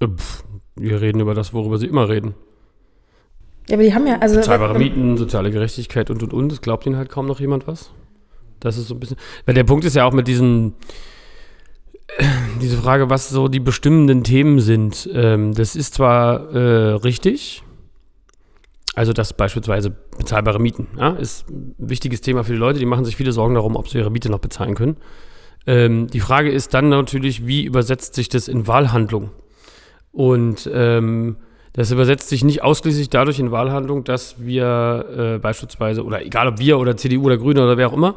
[0.00, 0.44] Äh, pff,
[0.76, 2.34] Wir reden über das, worüber sie immer reden.
[3.68, 4.36] Ja, aber die haben ja, also.
[4.36, 6.50] Bezahlbare Mieten, soziale Gerechtigkeit und und und.
[6.50, 7.90] Es glaubt ihnen halt kaum noch jemand was.
[8.58, 9.18] Das ist so ein bisschen.
[9.44, 10.72] Weil der Punkt ist ja auch mit diesen.
[12.60, 15.08] Diese Frage, was so die bestimmenden Themen sind.
[15.12, 17.62] Ähm, das ist zwar äh, richtig.
[18.94, 22.78] Also, dass beispielsweise bezahlbare Mieten ja, ist ein wichtiges Thema für die Leute.
[22.78, 24.96] Die machen sich viele Sorgen darum, ob sie ihre Miete noch bezahlen können.
[25.66, 29.30] Ähm, die Frage ist dann natürlich, wie übersetzt sich das in Wahlhandlung?
[30.10, 31.36] Und ähm,
[31.72, 36.58] das übersetzt sich nicht ausschließlich dadurch in Wahlhandlung, dass wir äh, beispielsweise, oder egal ob
[36.58, 38.16] wir oder CDU oder Grüne oder wer auch immer,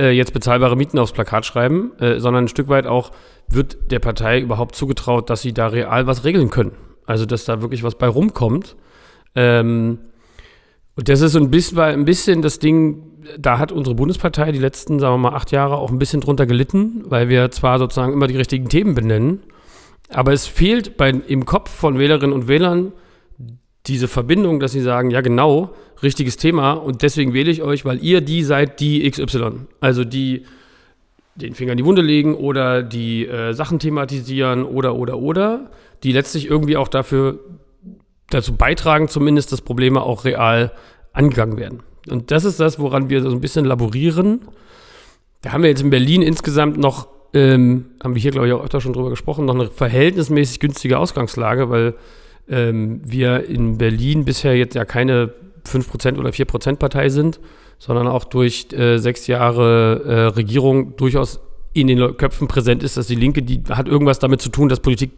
[0.00, 3.10] äh, jetzt bezahlbare Mieten aufs Plakat schreiben, äh, sondern ein Stück weit auch,
[3.48, 6.72] wird der Partei überhaupt zugetraut, dass sie da real was regeln können.
[7.06, 8.76] Also, dass da wirklich was bei rumkommt.
[9.34, 9.98] Ähm,
[10.96, 13.02] und das ist so ein bisschen, ein bisschen das Ding,
[13.38, 16.46] da hat unsere Bundespartei die letzten, sagen wir mal, acht Jahre auch ein bisschen drunter
[16.46, 19.42] gelitten, weil wir zwar sozusagen immer die richtigen Themen benennen,
[20.08, 22.92] aber es fehlt bei, im Kopf von Wählerinnen und Wählern
[23.86, 28.02] diese Verbindung, dass sie sagen, ja genau, richtiges Thema und deswegen wähle ich euch, weil
[28.02, 29.66] ihr die seid, die XY.
[29.80, 30.44] Also die
[31.36, 35.70] den Finger in die Wunde legen oder die äh, Sachen thematisieren oder, oder, oder,
[36.02, 37.40] die letztlich irgendwie auch dafür
[38.30, 40.72] dazu beitragen, zumindest, dass Probleme auch real
[41.12, 41.82] angegangen werden.
[42.08, 44.42] Und das ist das, woran wir so ein bisschen laborieren.
[45.42, 48.62] Da haben wir jetzt in Berlin insgesamt noch, ähm, haben wir hier, glaube ich, auch
[48.62, 51.94] öfter schon drüber gesprochen, noch eine verhältnismäßig günstige Ausgangslage, weil
[52.48, 55.32] ähm, wir in Berlin bisher jetzt ja keine
[55.66, 57.40] 5% oder 4% Partei sind,
[57.78, 61.40] sondern auch durch äh, sechs Jahre äh, Regierung durchaus
[61.72, 64.80] in den Köpfen präsent ist, dass die Linke, die hat irgendwas damit zu tun, dass
[64.80, 65.10] Politik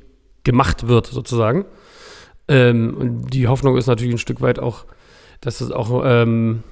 [0.44, 1.66] gemacht wird, sozusagen.
[2.48, 4.86] Ähm, und die Hoffnung ist natürlich ein Stück weit auch,
[5.40, 6.62] dass es auch, ähm,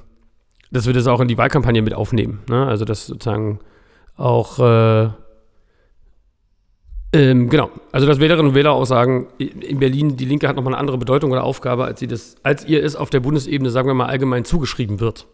[0.70, 2.42] dass wir das auch in die Wahlkampagne mit aufnehmen.
[2.48, 2.66] Ne?
[2.66, 3.60] Also dass sozusagen
[4.16, 5.10] auch äh,
[7.14, 10.74] ähm, genau, also dass Wählerinnen und Wähler auch sagen, in Berlin, die Linke hat nochmal
[10.74, 13.88] eine andere Bedeutung oder Aufgabe, als sie das, als ihr es auf der Bundesebene, sagen
[13.88, 15.26] wir mal, allgemein zugeschrieben wird.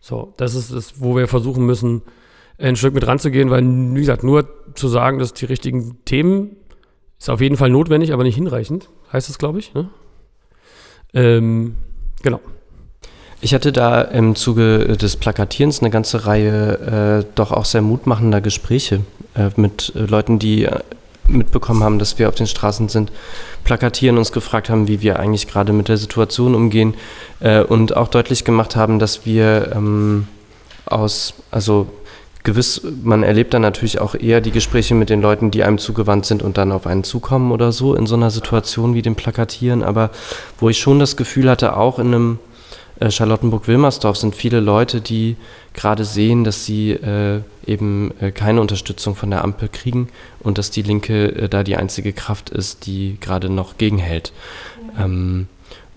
[0.00, 2.02] So, das ist es, wo wir versuchen müssen,
[2.58, 6.56] ein Stück mit ranzugehen, weil, wie gesagt, nur zu sagen, dass die richtigen Themen
[7.18, 9.74] ist auf jeden Fall notwendig, aber nicht hinreichend, heißt es, glaube ich.
[9.74, 9.90] Ne?
[11.14, 11.74] Ähm,
[12.22, 12.40] genau.
[13.40, 18.40] Ich hatte da im Zuge des Plakatierens eine ganze Reihe äh, doch auch sehr mutmachender
[18.40, 19.00] Gespräche
[19.34, 20.80] äh, mit äh, Leuten, die äh,
[21.32, 23.12] mitbekommen haben, dass wir auf den Straßen sind,
[23.64, 26.94] plakatieren, uns gefragt haben, wie wir eigentlich gerade mit der Situation umgehen
[27.40, 30.28] äh, und auch deutlich gemacht haben, dass wir ähm,
[30.86, 31.86] aus, also
[32.42, 36.26] gewiss, man erlebt dann natürlich auch eher die Gespräche mit den Leuten, die einem zugewandt
[36.26, 39.82] sind und dann auf einen zukommen oder so in so einer Situation wie dem Plakatieren,
[39.82, 40.10] aber
[40.58, 42.38] wo ich schon das Gefühl hatte, auch in einem
[43.10, 45.36] Charlottenburg-Wilmersdorf sind viele Leute, die
[45.74, 50.08] gerade sehen, dass sie äh, eben äh, keine Unterstützung von der Ampel kriegen
[50.40, 54.32] und dass die Linke äh, da die einzige Kraft ist, die gerade noch gegenhält.
[54.98, 55.48] Ähm,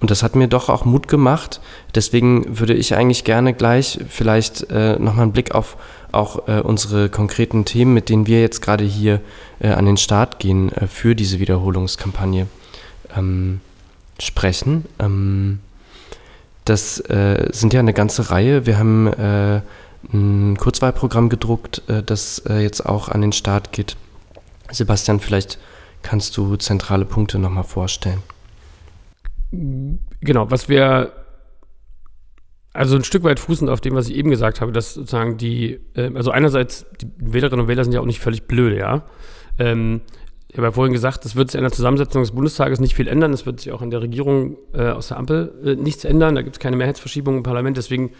[0.01, 1.61] und das hat mir doch auch Mut gemacht.
[1.95, 5.77] Deswegen würde ich eigentlich gerne gleich vielleicht äh, nochmal einen Blick auf
[6.11, 9.19] auch äh, unsere konkreten Themen, mit denen wir jetzt gerade hier
[9.59, 12.47] äh, an den Start gehen, äh, für diese Wiederholungskampagne
[13.15, 13.59] ähm,
[14.19, 14.85] sprechen.
[14.99, 15.59] Ähm,
[16.65, 18.65] das äh, sind ja eine ganze Reihe.
[18.65, 19.61] Wir haben äh,
[20.11, 23.95] ein Kurzwahlprogramm gedruckt, äh, das äh, jetzt auch an den Start geht.
[24.71, 25.59] Sebastian, vielleicht
[26.01, 28.21] kannst du zentrale Punkte nochmal vorstellen.
[29.51, 31.13] Genau, was wir,
[32.73, 35.79] also ein Stück weit fußend auf dem, was ich eben gesagt habe, dass sozusagen die,
[35.95, 39.03] äh, also einerseits, die Wählerinnen und Wähler sind ja auch nicht völlig blöde, ja.
[39.57, 40.01] Ähm,
[40.55, 43.09] ich habe ja vorhin gesagt, es wird sich an der Zusammensetzung des Bundestages nicht viel
[43.09, 43.33] ändern.
[43.33, 46.33] Es wird sich auch in der Regierung äh, aus der Ampel äh, nichts ändern.
[46.33, 47.75] Da gibt es keine Mehrheitsverschiebung im Parlament.
[47.75, 48.13] Deswegen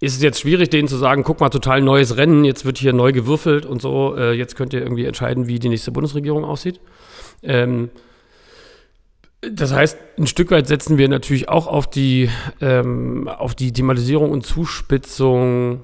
[0.00, 2.92] ist es jetzt schwierig, denen zu sagen, guck mal, total neues Rennen, jetzt wird hier
[2.92, 4.16] neu gewürfelt und so.
[4.16, 6.80] Äh, jetzt könnt ihr irgendwie entscheiden, wie die nächste Bundesregierung aussieht.
[7.44, 7.90] Ähm,
[9.40, 12.30] das heißt, ein Stück weit setzen wir natürlich auch auf die,
[12.60, 15.82] ähm, auf die Thematisierung und Zuspitzung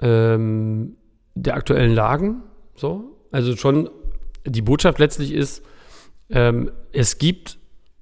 [0.00, 0.96] ähm,
[1.34, 2.42] der aktuellen Lagen.
[2.74, 3.18] So.
[3.32, 3.90] Also schon
[4.44, 5.62] die Botschaft letztlich ist,
[6.30, 7.58] ähm, es gibt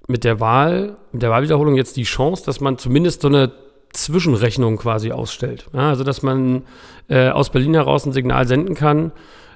[0.06, 3.52] mit der Wahl, mit der Wahlwiederholung jetzt die Chance, dass man zumindest so eine
[3.92, 5.66] Zwischenrechnung quasi ausstellt.
[5.72, 6.64] Ja, also dass man
[7.08, 9.12] äh, aus Berlin heraus ein Signal senden kann.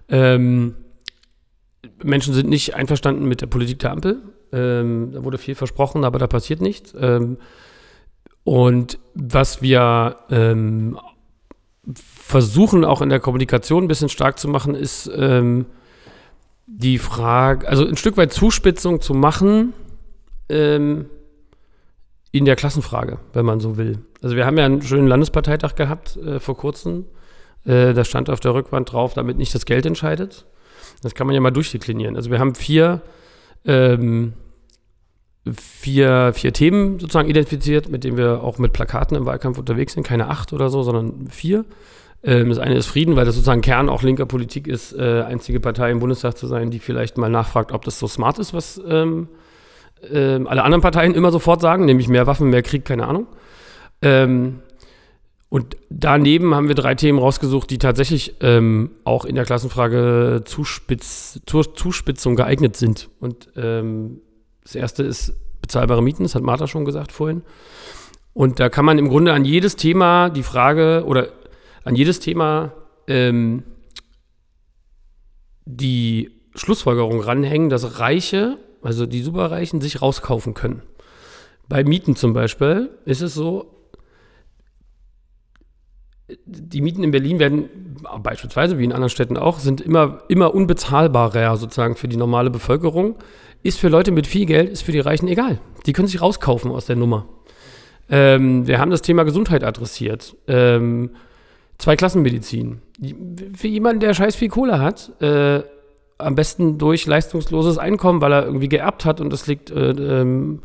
[0.09, 0.75] Ähm,
[2.03, 4.23] Menschen sind nicht einverstanden mit der Politik der Ampel.
[4.53, 6.95] Ähm, da wurde viel versprochen, aber da passiert nichts.
[6.99, 7.39] Ähm,
[8.45, 10.99] und was wir ähm,
[11.95, 15.67] versuchen auch in der Kommunikation ein bisschen stark zu machen, ist ähm,
[16.75, 19.75] die Frage, also ein Stück weit Zuspitzung zu machen
[20.49, 21.07] ähm,
[22.31, 23.99] in der Klassenfrage, wenn man so will.
[24.23, 27.05] Also wir haben ja einen schönen Landesparteitag gehabt äh, vor kurzem.
[27.65, 30.47] Äh, da stand auf der Rückwand drauf, damit nicht das Geld entscheidet.
[31.03, 32.17] Das kann man ja mal durchdeklinieren.
[32.17, 33.03] Also wir haben vier,
[33.67, 34.33] ähm,
[35.55, 40.05] vier, vier Themen sozusagen identifiziert, mit denen wir auch mit Plakaten im Wahlkampf unterwegs sind.
[40.05, 41.67] Keine acht oder so, sondern vier.
[42.25, 45.61] Ähm, das eine ist Frieden, weil das sozusagen Kern auch linker Politik ist, äh, einzige
[45.61, 48.81] Partei im Bundestag zu sein, die vielleicht mal nachfragt, ob das so smart ist, was
[48.87, 49.29] ähm,
[50.11, 53.27] äh, alle anderen Parteien immer sofort sagen, nämlich mehr Waffen, mehr Krieg, keine Ahnung.
[54.03, 54.61] Ähm,
[55.49, 61.41] und daneben haben wir drei Themen rausgesucht, die tatsächlich ähm, auch in der Klassenfrage Zuspitz,
[61.45, 63.11] zur Zuspitzung geeignet sind.
[63.21, 64.21] Und ähm,
[64.63, 67.43] das erste ist bezahlbare Mieten, das hat Martha schon gesagt vorhin.
[68.33, 71.29] Und da kann man im Grunde an jedes Thema die Frage oder
[71.85, 72.73] an jedes Thema
[73.09, 73.65] ähm,
[75.65, 80.83] die Schlussfolgerung ranhängen, dass Reiche, also die Superreichen, sich rauskaufen können.
[81.69, 83.73] Bei Mieten zum Beispiel ist es so,
[86.45, 87.69] die Mieten in Berlin werden
[88.23, 93.17] beispielsweise, wie in anderen Städten auch, sind immer, immer unbezahlbarer sozusagen für die normale Bevölkerung.
[93.63, 95.61] Ist für Leute mit viel Geld, ist für die Reichen egal.
[95.87, 97.27] Die können sich rauskaufen aus der Nummer.
[98.09, 100.37] Ähm, wir haben das Thema Gesundheit adressiert.
[100.49, 101.11] Ähm,
[101.83, 102.81] Zweiklassenmedizin.
[103.57, 105.63] Für jemanden, der scheiß viel Kohle hat, äh,
[106.17, 110.61] am besten durch leistungsloses Einkommen, weil er irgendwie geerbt hat und das liegt äh, ähm,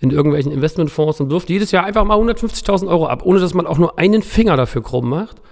[0.00, 3.66] in irgendwelchen Investmentfonds und wirft jedes Jahr einfach mal 150.000 Euro ab, ohne dass man
[3.66, 5.42] auch nur einen Finger dafür krumm macht.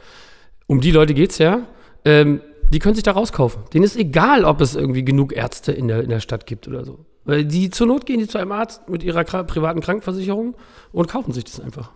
[0.66, 1.66] Um die Leute geht es ja.
[2.06, 3.64] Ähm, die können sich da rauskaufen.
[3.74, 6.86] Denen ist egal, ob es irgendwie genug Ärzte in der, in der Stadt gibt oder
[6.86, 7.04] so.
[7.26, 10.56] Weil die zur Not gehen die zu einem Arzt mit ihrer privaten Krankenversicherung
[10.92, 11.90] und kaufen sich das einfach.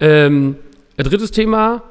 [0.00, 0.56] Ähm,
[0.96, 1.84] drittes Thema,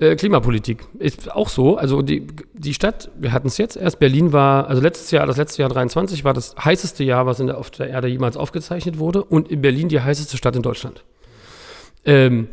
[0.00, 1.76] äh, Klimapolitik ist auch so.
[1.76, 5.36] Also die, die Stadt, wir hatten es jetzt erst, Berlin war, also letztes Jahr, das
[5.36, 8.98] letzte Jahr 23 war das heißeste Jahr, was in der, auf der Erde jemals aufgezeichnet
[8.98, 11.04] wurde und in Berlin die heißeste Stadt in Deutschland.
[12.06, 12.48] Ähm,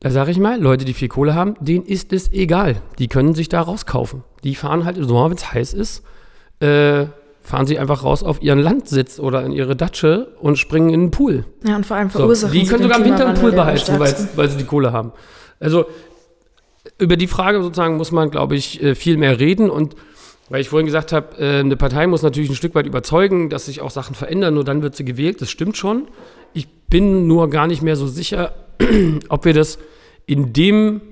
[0.00, 2.76] da sage ich mal, Leute, die viel Kohle haben, denen ist es egal.
[2.98, 4.24] Die können sich da rauskaufen.
[4.42, 6.04] Die fahren halt im Sommer, wenn es heiß ist,
[6.60, 7.06] äh,
[7.42, 11.10] fahren sie einfach raus auf ihren Landsitz oder in ihre Datsche und springen in den
[11.10, 11.44] Pool.
[11.66, 14.14] Ja, und vor allem verursachen so, Die können sogar im Winter einen Pool beheizen, weil,
[14.36, 15.12] weil sie die Kohle haben.
[15.60, 15.86] Also
[16.98, 19.96] über die Frage sozusagen muss man, glaube ich, äh, viel mehr reden und
[20.50, 23.66] weil ich vorhin gesagt habe, äh, eine Partei muss natürlich ein Stück weit überzeugen, dass
[23.66, 25.40] sich auch Sachen verändern, nur dann wird sie gewählt.
[25.42, 26.08] Das stimmt schon.
[26.54, 28.54] Ich bin nur gar nicht mehr so sicher,
[29.28, 29.78] ob wir das
[30.26, 31.02] in dem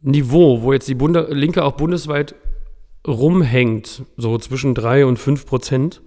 [0.00, 2.34] Niveau, wo jetzt die Bunde Linke auch bundesweit
[3.06, 6.02] rumhängt, so zwischen 3 und 5 Prozent,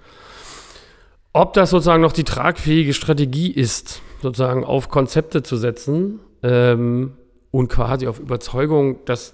[1.34, 7.14] ob das sozusagen noch die tragfähige Strategie ist, sozusagen auf Konzepte zu setzen ähm,
[7.56, 9.34] und quasi auf Überzeugung, dass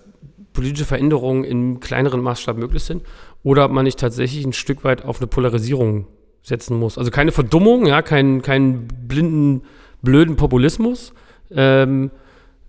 [0.53, 3.01] politische Veränderungen in kleineren Maßstab möglich sind,
[3.41, 6.05] oder ob man nicht tatsächlich ein Stück weit auf eine Polarisierung
[6.43, 6.99] setzen muss.
[6.99, 9.63] Also keine Verdummung, ja, keinen kein blinden,
[10.03, 11.13] blöden Populismus,
[11.49, 12.12] ähm,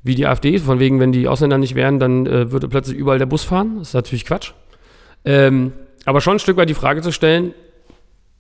[0.03, 3.19] wie die AfD, von wegen, wenn die Ausländer nicht wären, dann äh, würde plötzlich überall
[3.19, 3.77] der Bus fahren.
[3.79, 4.55] Das ist natürlich Quatsch.
[5.27, 5.75] Ähm,
[6.07, 7.53] aber schon ein Stück weit die Frage zu stellen,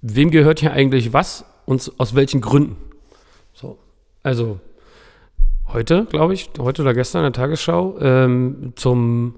[0.00, 2.76] wem gehört hier eigentlich was und aus welchen Gründen?
[3.52, 3.78] So,
[4.22, 4.60] also
[5.72, 9.36] heute, glaube ich, heute oder gestern in der Tagesschau, ähm, zum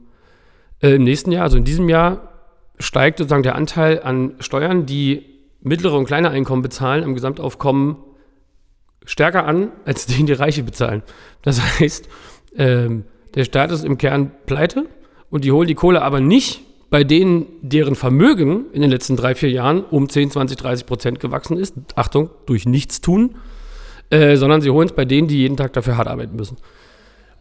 [0.83, 2.33] äh, im nächsten Jahr, also in diesem Jahr,
[2.79, 5.25] steigt sozusagen der Anteil an Steuern, die
[5.61, 7.97] mittlere und kleine Einkommen bezahlen, am Gesamtaufkommen
[9.05, 11.03] stärker an, als den die Reiche bezahlen.
[11.43, 12.09] Das heißt,
[12.57, 14.87] ähm, der Staat ist im Kern pleite
[15.31, 19.35] und die holen die Kohle aber nicht bei denen, deren Vermögen in den letzten drei,
[19.35, 21.75] vier Jahren um 10, 20, 30 Prozent gewachsen ist.
[21.97, 23.37] Achtung, durch nichts tun,
[24.11, 26.57] äh, sondern sie holen es bei denen, die jeden Tag dafür hart arbeiten müssen.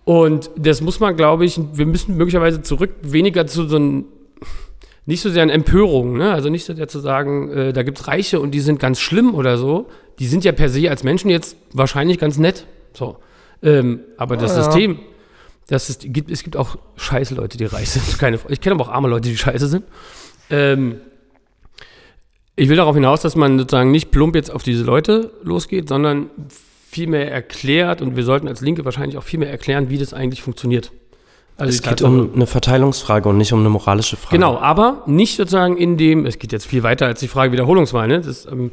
[0.05, 4.05] Und das muss man, glaube ich, wir müssen möglicherweise zurück weniger zu so einem,
[5.05, 6.31] nicht so sehr an Empörung, ne?
[6.33, 8.99] also nicht so sehr zu sagen, äh, da gibt es Reiche und die sind ganz
[8.99, 9.87] schlimm oder so.
[10.19, 12.65] Die sind ja per se als Menschen jetzt wahrscheinlich ganz nett.
[12.93, 13.17] So.
[13.61, 14.63] Ähm, aber das Ja.
[14.63, 14.99] System,
[15.67, 18.19] das ist, gibt, es gibt auch scheiße Leute, die reich sind.
[18.19, 19.85] Keine, ich kenne aber auch arme Leute, die scheiße sind.
[20.49, 20.97] Ähm,
[22.55, 26.29] ich will darauf hinaus, dass man sozusagen nicht plump jetzt auf diese Leute losgeht, sondern
[26.89, 30.43] vielmehr erklärt, und wir sollten als Linke wahrscheinlich auch viel mehr erklären, wie das eigentlich
[30.43, 30.91] funktioniert.
[31.57, 34.35] Also Es geht um eine Verteilungsfrage und nicht um eine moralische Frage.
[34.35, 38.07] Genau, aber nicht sozusagen in dem, es geht jetzt viel weiter als die Frage Wiederholungswahl,
[38.07, 38.21] ne?
[38.21, 38.71] Das, ähm,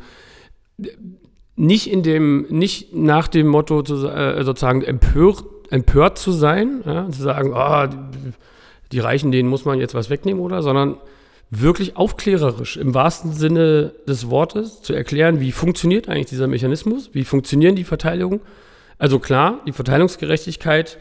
[1.56, 7.08] nicht in dem, nicht nach dem Motto zu, äh, sozusagen empört, empört zu sein, ja?
[7.10, 7.54] zu sagen,
[7.90, 8.32] die,
[8.92, 10.96] die Reichen, denen muss man jetzt was wegnehmen oder, sondern
[11.50, 17.24] wirklich aufklärerisch im wahrsten Sinne des Wortes zu erklären, wie funktioniert eigentlich dieser Mechanismus, wie
[17.24, 18.40] funktionieren die Verteilungen.
[18.98, 20.98] Also klar, die Verteilungsgerechtigkeit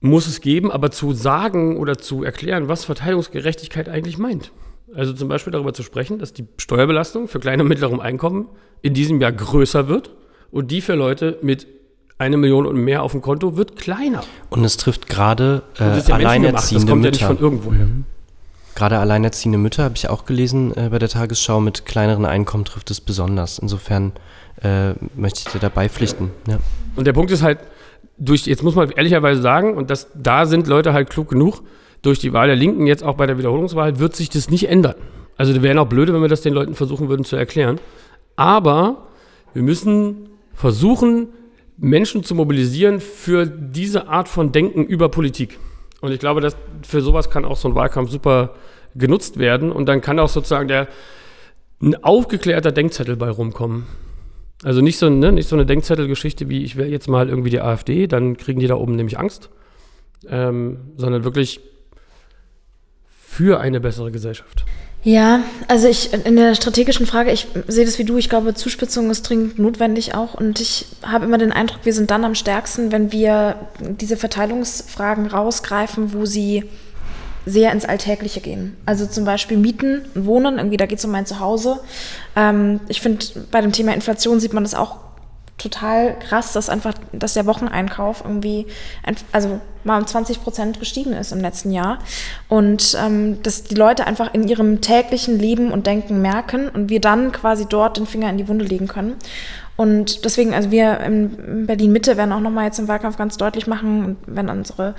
[0.00, 4.52] muss es geben, aber zu sagen oder zu erklären, was Verteilungsgerechtigkeit eigentlich meint.
[4.94, 8.48] Also zum Beispiel darüber zu sprechen, dass die Steuerbelastung für kleine und mittlere Einkommen
[8.82, 10.10] in diesem Jahr größer wird
[10.52, 11.66] und die für Leute mit
[12.18, 14.22] eine Million und mehr auf dem Konto wird kleiner.
[14.50, 17.20] Und es trifft gerade Und äh, das ist ja menschengemacht, das alleinerziehende kommt ja nicht
[17.22, 17.34] Mütter.
[17.34, 17.86] von irgendwoher.
[18.74, 21.60] Gerade alleinerziehende Mütter habe ich auch gelesen äh, bei der Tagesschau.
[21.60, 23.58] Mit kleineren Einkommen trifft es besonders.
[23.58, 24.12] Insofern
[24.62, 26.30] äh, möchte ich dir dabei pflichten.
[26.48, 26.58] Ja.
[26.96, 27.58] Und der Punkt ist halt,
[28.18, 31.62] durch, jetzt muss man ehrlicherweise sagen, und das, da sind Leute halt klug genug,
[32.02, 34.94] durch die Wahl der Linken, jetzt auch bei der Wiederholungswahl, wird sich das nicht ändern.
[35.36, 37.80] Also das wäre auch blöde, wenn wir das den Leuten versuchen würden zu erklären.
[38.36, 39.08] Aber
[39.52, 41.28] wir müssen versuchen,
[41.76, 45.58] Menschen zu mobilisieren für diese Art von Denken über Politik.
[46.04, 48.50] Und ich glaube, dass für sowas kann auch so ein Wahlkampf super
[48.94, 49.72] genutzt werden.
[49.72, 50.86] Und dann kann auch sozusagen der
[51.80, 53.86] ein aufgeklärter Denkzettel bei rumkommen.
[54.62, 57.62] Also nicht so, ne, nicht so eine Denkzettelgeschichte wie ich wähle jetzt mal irgendwie die
[57.62, 59.48] AfD, dann kriegen die da oben nämlich Angst,
[60.28, 61.60] ähm, sondern wirklich
[63.08, 64.66] für eine bessere Gesellschaft.
[65.04, 69.10] Ja, also ich in der strategischen Frage, ich sehe das wie du, ich glaube, Zuspitzung
[69.10, 72.90] ist dringend notwendig auch und ich habe immer den Eindruck, wir sind dann am stärksten,
[72.90, 76.64] wenn wir diese Verteilungsfragen rausgreifen, wo sie
[77.44, 78.78] sehr ins Alltägliche gehen.
[78.86, 81.80] Also zum Beispiel Mieten, Wohnen, irgendwie da geht es um mein Zuhause.
[82.34, 84.96] Ähm, ich finde, bei dem Thema Inflation sieht man das auch
[85.58, 88.66] total krass, dass einfach, dass der Wocheneinkauf irgendwie,
[89.32, 91.98] also mal um 20 Prozent gestiegen ist im letzten Jahr.
[92.48, 97.00] Und ähm, dass die Leute einfach in ihrem täglichen Leben und Denken merken und wir
[97.00, 99.16] dann quasi dort den Finger in die Wunde legen können.
[99.76, 103.66] Und deswegen, also wir in Berlin Mitte werden auch nochmal jetzt im Wahlkampf ganz deutlich
[103.66, 104.94] machen und werden unsere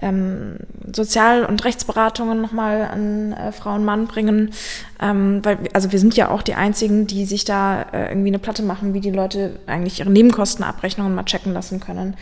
[0.00, 0.56] ähm,
[0.94, 4.52] Sozial- und Rechtsberatungen nochmal an äh, Frau und Mann bringen.
[5.00, 8.38] Ähm, weil, also wir sind ja auch die Einzigen, die sich da äh, irgendwie eine
[8.38, 12.16] Platte machen, wie die Leute eigentlich ihre Nebenkostenabrechnungen mal checken lassen können.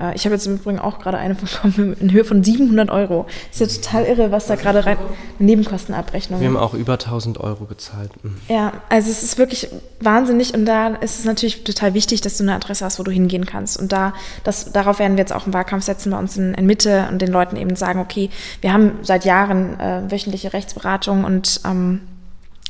[0.00, 3.26] Äh, ich habe jetzt im Übrigen auch gerade eine bekommen in Höhe von 700 Euro.
[3.50, 4.96] Ist ja total irre, was da gerade rein.
[5.38, 6.40] Nebenkostenabrechnung.
[6.40, 8.10] Wir haben auch über 1000 Euro gezahlt.
[8.22, 8.36] Mhm.
[8.48, 9.68] Ja, also es ist wirklich
[10.00, 13.10] wahnsinnig und da ist es natürlich total wichtig, dass du eine Adresse hast, wo du
[13.10, 13.78] hingehen kannst.
[13.78, 16.66] Und da, das, darauf werden wir jetzt auch im Wahlkampf setzen bei uns in, in
[16.66, 21.60] Mitte und den Leuten eben sagen, okay, wir haben seit Jahren äh, wöchentliche Rechtsberatung und
[21.64, 22.00] ähm,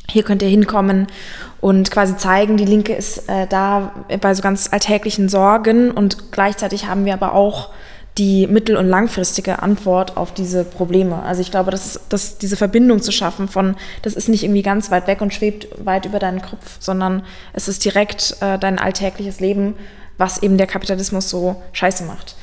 [0.09, 1.07] hier könnt ihr hinkommen
[1.61, 6.87] und quasi zeigen, die Linke ist äh, da bei so ganz alltäglichen Sorgen und gleichzeitig
[6.87, 7.71] haben wir aber auch
[8.19, 11.23] die mittel- und langfristige Antwort auf diese Probleme.
[11.23, 14.63] Also ich glaube, das ist, dass diese Verbindung zu schaffen von, das ist nicht irgendwie
[14.63, 18.79] ganz weit weg und schwebt weit über deinen Kopf, sondern es ist direkt äh, dein
[18.79, 19.75] alltägliches Leben,
[20.19, 22.37] was eben der Kapitalismus so scheiße macht.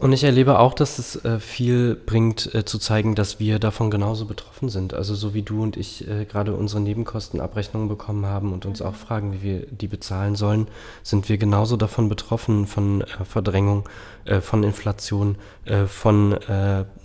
[0.00, 3.90] Und ich erlebe auch, dass es äh, viel bringt, äh, zu zeigen, dass wir davon
[3.90, 4.94] genauso betroffen sind.
[4.94, 8.94] Also so wie du und ich äh, gerade unsere Nebenkostenabrechnungen bekommen haben und uns auch
[8.94, 10.68] fragen, wie wir die bezahlen sollen,
[11.02, 13.88] sind wir genauso davon betroffen, von äh, Verdrängung,
[14.24, 16.38] äh, von Inflation, äh, von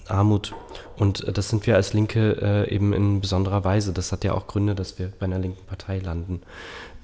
[0.08, 0.54] Armut.
[0.98, 3.94] Und das sind wir als Linke eben in besonderer Weise.
[3.94, 6.42] Das hat ja auch Gründe, dass wir bei einer linken Partei landen.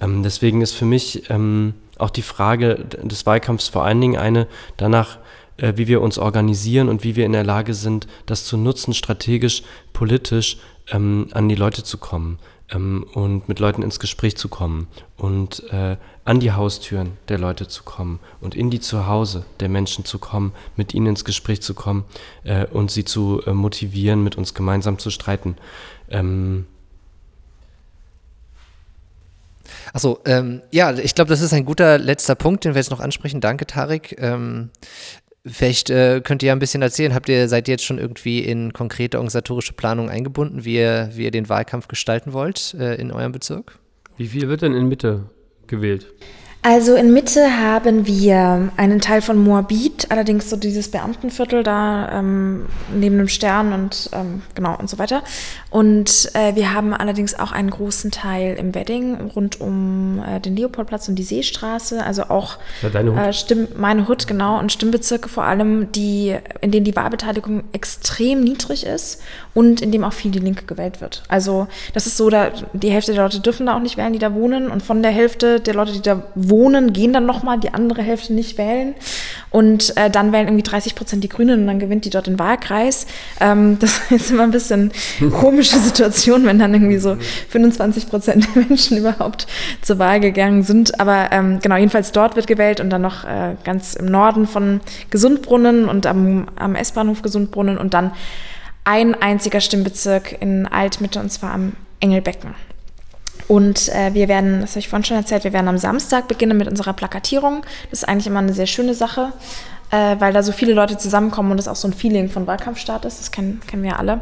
[0.00, 4.46] Ähm, deswegen ist für mich ähm, auch die Frage des Wahlkampfs vor allen Dingen eine
[4.76, 5.18] danach,
[5.60, 9.62] wie wir uns organisieren und wie wir in der Lage sind, das zu nutzen, strategisch,
[9.92, 10.58] politisch
[10.90, 12.38] ähm, an die Leute zu kommen
[12.70, 17.68] ähm, und mit Leuten ins Gespräch zu kommen und äh, an die Haustüren der Leute
[17.68, 21.74] zu kommen und in die Zuhause der Menschen zu kommen, mit ihnen ins Gespräch zu
[21.74, 22.04] kommen
[22.44, 25.56] äh, und sie zu äh, motivieren, mit uns gemeinsam zu streiten.
[26.08, 26.66] Ähm,
[29.92, 33.00] Achso, ähm, ja, ich glaube, das ist ein guter letzter Punkt, den wir jetzt noch
[33.00, 33.40] ansprechen.
[33.40, 34.16] Danke, Tarek.
[34.20, 34.70] Ähm,
[35.46, 38.40] Vielleicht äh, könnt ihr ja ein bisschen erzählen, habt ihr, seid ihr jetzt schon irgendwie
[38.40, 43.10] in konkrete organisatorische Planungen eingebunden, wie ihr, wie ihr den Wahlkampf gestalten wollt äh, in
[43.10, 43.78] eurem Bezirk?
[44.18, 45.30] Wie viel wird denn in Mitte
[45.66, 46.12] gewählt?
[46.62, 52.66] Also in Mitte haben wir einen Teil von Moabit, allerdings so dieses Beamtenviertel da ähm,
[52.94, 55.22] neben dem Stern und ähm, genau und so weiter.
[55.70, 60.54] Und äh, wir haben allerdings auch einen großen Teil im Wedding rund um äh, den
[60.54, 63.18] Leopoldplatz und die Seestraße, also auch ja, deine Hut.
[63.18, 68.44] Äh, Stimm, meine Hut genau und Stimmbezirke vor allem, die in denen die Wahlbeteiligung extrem
[68.44, 69.22] niedrig ist
[69.52, 71.22] und in dem auch viel die Linke gewählt wird.
[71.28, 74.18] Also das ist so, da die Hälfte der Leute dürfen da auch nicht wählen, die
[74.18, 77.74] da wohnen und von der Hälfte der Leute, die da wohnen gehen dann nochmal, die
[77.74, 78.94] andere Hälfte nicht wählen.
[79.50, 82.38] Und äh, dann wählen irgendwie 30 Prozent die Grünen und dann gewinnt die dort den
[82.38, 83.06] Wahlkreis.
[83.40, 84.92] Ähm, das ist immer ein bisschen
[85.32, 87.16] komische Situation, wenn dann irgendwie so
[87.48, 89.48] 25 Prozent der Menschen überhaupt
[89.82, 91.00] zur Wahl gegangen sind.
[91.00, 94.80] Aber ähm, genau, jedenfalls dort wird gewählt und dann noch äh, ganz im Norden von
[95.10, 98.12] Gesundbrunnen und am, am S-Bahnhof Gesundbrunnen und dann
[98.84, 102.54] ein einziger Stimmbezirk in Altmitte und zwar am Engelbecken.
[103.48, 106.56] Und äh, wir werden, das habe ich vorhin schon erzählt, wir werden am Samstag beginnen
[106.56, 107.62] mit unserer Plakatierung.
[107.90, 109.32] Das ist eigentlich immer eine sehr schöne Sache,
[109.90, 113.04] äh, weil da so viele Leute zusammenkommen und es auch so ein Feeling von Wahlkampfstart
[113.04, 113.18] ist.
[113.18, 114.20] Das kennen, kennen wir alle.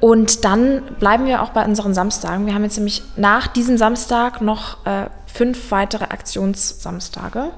[0.00, 2.44] Und dann bleiben wir auch bei unseren Samstagen.
[2.44, 7.50] Wir haben jetzt nämlich nach diesem Samstag noch äh, fünf weitere Aktionssamstage.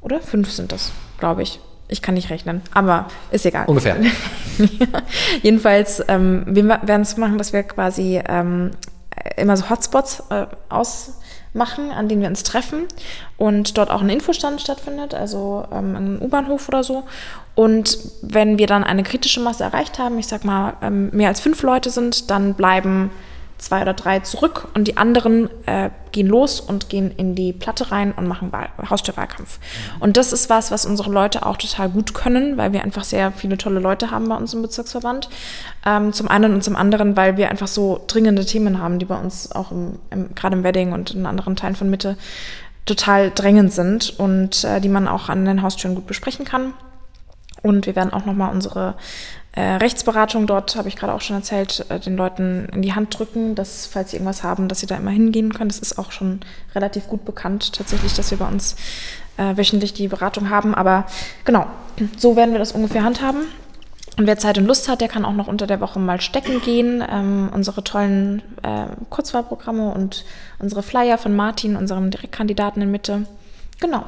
[0.00, 0.20] Oder?
[0.20, 1.58] Fünf sind das, glaube ich.
[1.88, 3.66] Ich kann nicht rechnen, aber ist egal.
[3.66, 3.96] Ungefähr.
[5.42, 8.72] Jedenfalls, ähm, wir werden es machen, dass wir quasi ähm,
[9.36, 12.84] immer so Hotspots äh, ausmachen, an denen wir uns treffen
[13.36, 17.04] und dort auch ein Infostand stattfindet, also ähm, ein U-Bahnhof oder so.
[17.54, 21.40] Und wenn wir dann eine kritische Masse erreicht haben, ich sag mal ähm, mehr als
[21.40, 23.10] fünf Leute sind, dann bleiben
[23.58, 27.90] zwei oder drei zurück und die anderen äh, gehen los und gehen in die Platte
[27.90, 29.58] rein und machen Wahl Haustürwahlkampf.
[30.00, 33.32] Und das ist was, was unsere Leute auch total gut können, weil wir einfach sehr
[33.32, 35.28] viele tolle Leute haben bei uns im Bezirksverband.
[35.84, 39.16] Ähm, zum einen und zum anderen, weil wir einfach so dringende Themen haben, die bei
[39.16, 42.16] uns auch im, im, gerade im Wedding und in anderen Teilen von Mitte
[42.86, 46.72] total drängend sind und äh, die man auch an den Haustüren gut besprechen kann.
[47.62, 48.94] Und wir werden auch nochmal unsere
[49.52, 53.18] äh, Rechtsberatung dort, habe ich gerade auch schon erzählt, äh, den Leuten in die Hand
[53.18, 55.68] drücken, dass, falls sie irgendwas haben, dass sie da immer hingehen können.
[55.68, 56.40] Das ist auch schon
[56.74, 58.76] relativ gut bekannt, tatsächlich, dass wir bei uns
[59.36, 60.74] äh, wöchentlich die Beratung haben.
[60.74, 61.06] Aber
[61.44, 61.66] genau,
[62.16, 63.46] so werden wir das ungefähr handhaben.
[64.18, 66.60] Und wer Zeit und Lust hat, der kann auch noch unter der Woche mal stecken
[66.60, 67.04] gehen.
[67.08, 70.24] Ähm, unsere tollen äh, Kurzwahlprogramme und
[70.58, 73.26] unsere Flyer von Martin, unserem Direktkandidaten in Mitte.
[73.80, 74.04] Genau.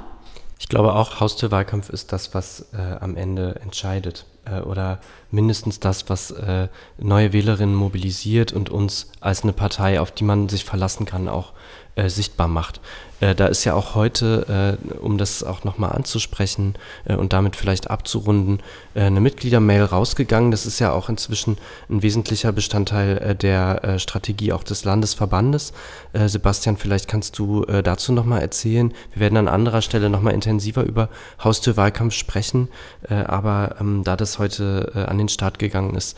[0.59, 6.09] Ich glaube auch, Haustürwahlkampf ist das, was äh, am Ende entscheidet äh, oder mindestens das,
[6.09, 6.69] was äh,
[6.99, 11.53] neue Wählerinnen mobilisiert und uns als eine Partei, auf die man sich verlassen kann, auch
[12.01, 12.81] äh, sichtbar macht.
[13.21, 16.75] Äh, da ist ja auch heute, äh, um das auch nochmal anzusprechen
[17.05, 18.61] äh, und damit vielleicht abzurunden,
[18.95, 20.51] äh, eine Mitgliedermail rausgegangen.
[20.51, 25.73] Das ist ja auch inzwischen ein wesentlicher Bestandteil äh, der äh, Strategie auch des Landesverbandes.
[26.13, 28.93] Sebastian, vielleicht kannst du dazu nochmal erzählen.
[29.13, 31.09] Wir werden an anderer Stelle nochmal intensiver über
[31.43, 32.69] Haustürwahlkampf sprechen,
[33.09, 36.17] aber ähm, da das heute an den Start gegangen ist,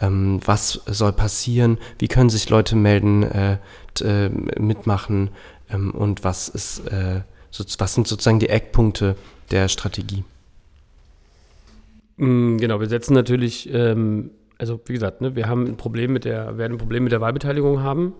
[0.00, 3.58] ähm, was soll passieren, wie können sich Leute melden, äh,
[4.00, 4.28] äh,
[4.58, 5.30] mitmachen
[5.70, 7.20] ähm, und was, ist, äh,
[7.50, 9.16] so, was sind sozusagen die Eckpunkte
[9.50, 10.24] der Strategie?
[12.16, 16.24] Mm, genau, wir setzen natürlich, ähm, also wie gesagt, ne, wir haben ein Problem mit
[16.24, 18.14] der, werden ein Problem mit der Wahlbeteiligung haben.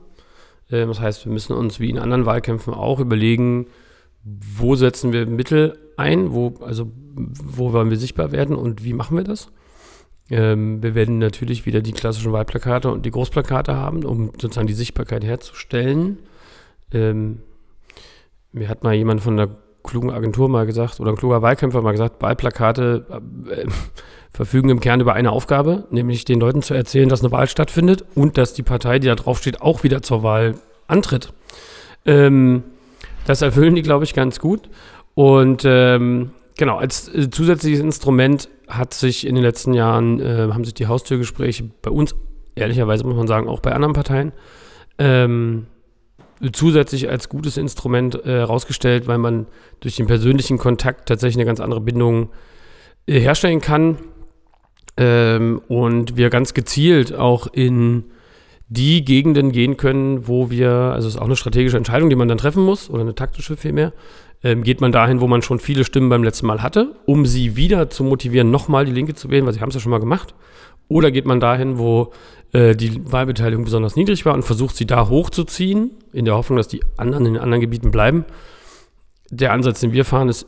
[0.71, 3.67] Ähm, das heißt, wir müssen uns wie in anderen Wahlkämpfen auch überlegen,
[4.25, 9.17] wo setzen wir Mittel ein, wo, also wo wollen wir sichtbar werden und wie machen
[9.17, 9.51] wir das?
[10.31, 14.75] Ähm, wir werden natürlich wieder die klassischen Wahlplakate und die Großplakate haben, um sozusagen die
[14.75, 16.19] Sichtbarkeit herzustellen.
[16.93, 17.41] Ähm,
[18.53, 19.49] mir hat mal jemand von der
[19.83, 23.07] klugen Agentur mal gesagt oder ein kluger Wahlkämpfer mal gesagt, Wahlplakate
[23.51, 23.67] äh,
[24.33, 28.05] verfügen im Kern über eine Aufgabe, nämlich den Leuten zu erzählen, dass eine Wahl stattfindet
[28.15, 30.55] und dass die Partei, die da draufsteht, auch wieder zur Wahl
[30.87, 31.33] antritt.
[32.07, 32.63] Ähm,
[33.27, 34.69] das erfüllen die, glaube ich, ganz gut.
[35.15, 40.65] Und ähm, genau, als äh, zusätzliches Instrument hat sich in den letzten Jahren, äh, haben
[40.65, 42.15] sich die Haustürgespräche bei uns,
[42.55, 44.33] ehrlicherweise muss man sagen, auch bei anderen Parteien,
[44.99, 45.67] ähm,
[46.53, 49.47] zusätzlich als gutes Instrument herausgestellt, äh, weil man
[49.81, 52.31] durch den persönlichen Kontakt tatsächlich eine ganz andere Bindung
[53.07, 53.99] äh, herstellen kann.
[54.97, 58.05] Ähm, und wir ganz gezielt auch in
[58.69, 62.29] die Gegenden gehen können, wo wir, also es ist auch eine strategische Entscheidung, die man
[62.29, 63.93] dann treffen muss, oder eine taktische vielmehr,
[64.43, 67.57] ähm, geht man dahin, wo man schon viele Stimmen beim letzten Mal hatte, um sie
[67.57, 70.01] wieder zu motivieren, nochmal die Linke zu wählen, weil sie haben es ja schon mal
[70.01, 70.35] gemacht.
[70.89, 72.13] Oder geht man dahin, wo
[72.53, 76.69] äh, die Wahlbeteiligung besonders niedrig war und versucht sie da hochzuziehen, in der Hoffnung, dass
[76.69, 78.25] die anderen in den anderen Gebieten bleiben.
[79.31, 80.47] Der Ansatz, den wir fahren, ist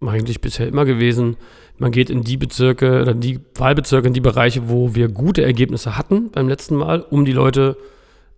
[0.00, 1.36] eigentlich bisher immer gewesen,
[1.78, 5.98] man geht in die Bezirke oder die Wahlbezirke, in die Bereiche, wo wir gute Ergebnisse
[5.98, 7.76] hatten beim letzten Mal, um die Leute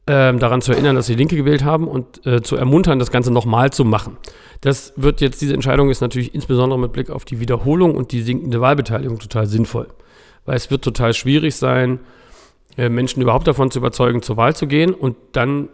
[0.08, 3.30] ähm, daran zu erinnern, dass sie Linke gewählt haben und äh, zu ermuntern, das Ganze
[3.30, 4.16] nochmal zu machen.
[4.62, 8.22] Das wird jetzt, diese Entscheidung ist natürlich insbesondere mit Blick auf die Wiederholung und die
[8.22, 9.88] sinkende Wahlbeteiligung total sinnvoll.
[10.46, 12.00] Weil es wird total schwierig sein,
[12.78, 15.68] äh, Menschen überhaupt davon zu überzeugen, zur Wahl zu gehen und dann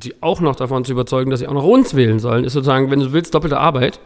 [0.00, 2.92] sie auch noch davon zu überzeugen, dass sie auch noch uns wählen sollen, ist sozusagen,
[2.92, 3.98] wenn du willst, doppelte Arbeit.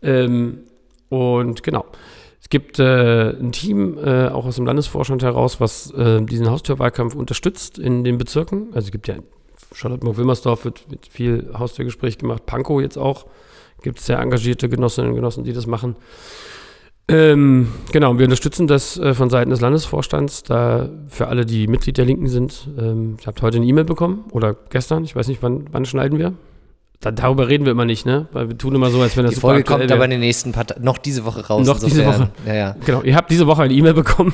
[0.00, 0.60] Ähm,
[1.08, 1.84] und genau.
[2.44, 7.14] Es gibt äh, ein Team, äh, auch aus dem Landesvorstand heraus, was äh, diesen Haustürwahlkampf
[7.14, 8.66] unterstützt in den Bezirken.
[8.74, 9.14] Also es gibt ja
[9.72, 13.24] Charlottenburg-Wilmersdorf wird, wird, viel Haustürgespräch gemacht, Pankow jetzt auch.
[13.82, 15.96] Gibt es sehr engagierte Genossinnen und Genossen, die das machen.
[17.08, 21.96] Ähm, genau, wir unterstützen das äh, von Seiten des Landesvorstands, da für alle, die Mitglied
[21.96, 22.68] der Linken sind.
[22.78, 26.18] Ähm, ich habe heute eine E-Mail bekommen oder gestern, ich weiß nicht, wann, wann schneiden
[26.18, 26.34] wir?
[27.04, 28.28] Da, darüber reden wir immer nicht, ne?
[28.32, 30.52] Weil wir tun immer so, als wenn das Die Folge kommt aber in den nächsten
[30.52, 31.66] paar Ta noch diese Woche raus.
[31.66, 32.30] Noch diese Woche.
[32.46, 32.76] Ja, ja.
[32.86, 34.32] Genau, ihr habt diese Woche eine E-Mail bekommen.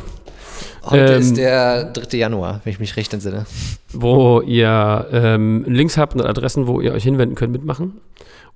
[0.85, 2.16] Heute Ähm, ist der 3.
[2.16, 3.45] Januar, wenn ich mich recht entsinne.
[3.93, 8.01] wo ihr ähm, Links habt und Adressen, wo ihr euch hinwenden könnt, mitmachen.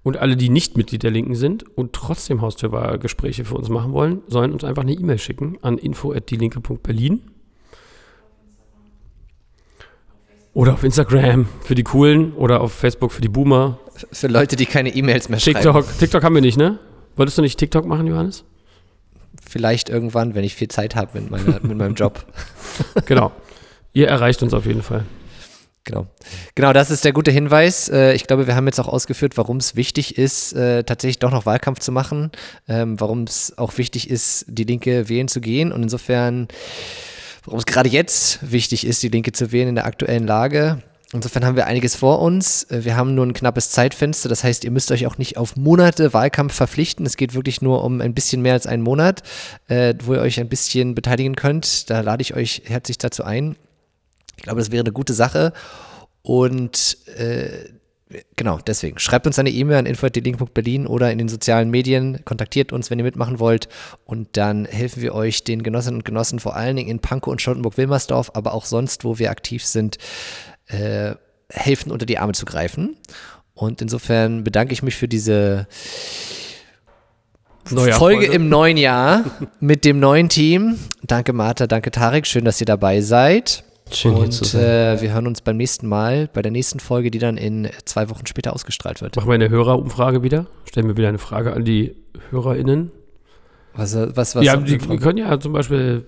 [0.04, 4.20] Und alle, die nicht Mitglied der Linken sind und trotzdem Haustürwahlgespräche für uns machen wollen,
[4.28, 7.20] sollen uns einfach eine E-Mail schicken an info.dielinke.berlin.
[10.52, 13.78] Oder auf Instagram für die Coolen oder auf Facebook für die Boomer.
[14.12, 15.60] Für Leute, die keine E-Mails mehr schreiben.
[15.60, 16.78] TikTok, TikTok haben wir nicht, ne?
[17.16, 18.44] Wolltest du nicht TikTok machen, Johannes?
[19.48, 22.24] Vielleicht irgendwann, wenn ich viel Zeit habe mit, meiner- mit meinem Job.
[23.06, 23.30] Genau.
[23.92, 25.04] Ihr erreicht uns auf jeden Fall.
[25.84, 26.06] Genau.
[26.56, 27.88] Genau, das ist der gute Hinweis.
[27.88, 31.30] Äh, Ich glaube, wir haben jetzt auch ausgeführt, warum es wichtig ist, äh, tatsächlich doch
[31.30, 32.32] noch Wahlkampf zu machen,
[32.66, 36.48] ähm, warum es auch wichtig ist, die Linke wählen zu gehen und insofern,
[37.44, 40.82] warum es gerade jetzt wichtig ist, die Linke zu wählen in der aktuellen Lage.
[41.14, 42.64] Insofern haben wir einiges vor uns.
[42.64, 44.28] Äh, Wir haben nur ein knappes Zeitfenster.
[44.28, 47.06] Das heißt, ihr müsst euch auch nicht auf Monate Wahlkampf verpflichten.
[47.06, 49.22] Es geht wirklich nur um ein bisschen mehr als einen Monat,
[49.68, 51.88] äh, wo ihr euch ein bisschen beteiligen könnt.
[51.88, 53.54] Da lade ich euch herzlich dazu ein.
[54.36, 55.52] Ich glaube, das wäre eine gute Sache.
[56.22, 57.68] Und äh,
[58.34, 62.24] genau, deswegen schreibt uns eine E-Mail an info.delink.berlin oder in den sozialen Medien.
[62.24, 63.68] Kontaktiert uns, wenn ihr mitmachen wollt.
[64.04, 67.40] Und dann helfen wir euch, den Genossinnen und Genossen, vor allen Dingen in Pankow und
[67.40, 69.98] Charlottenburg-Wilmersdorf, aber auch sonst, wo wir aktiv sind,
[70.66, 71.14] äh,
[71.50, 72.96] helfen, unter die Arme zu greifen.
[73.54, 75.66] Und insofern bedanke ich mich für diese
[77.70, 78.26] Neue Folge Erfolge.
[78.34, 79.24] im neuen Jahr
[79.60, 80.78] mit dem neuen Team.
[81.02, 83.64] Danke Martha, danke Tarek, schön, dass ihr dabei seid.
[83.90, 84.96] Schön hier zu Und sein.
[84.98, 88.10] äh, wir hören uns beim nächsten Mal, bei der nächsten Folge, die dann in zwei
[88.10, 89.16] Wochen später ausgestrahlt wird.
[89.16, 90.46] Machen wir eine Hörerumfrage wieder.
[90.68, 91.94] Stellen wir wieder eine Frage an die
[92.30, 92.90] HörerInnen.
[93.74, 96.06] Was, was, was ja, die, die können ja zum Beispiel,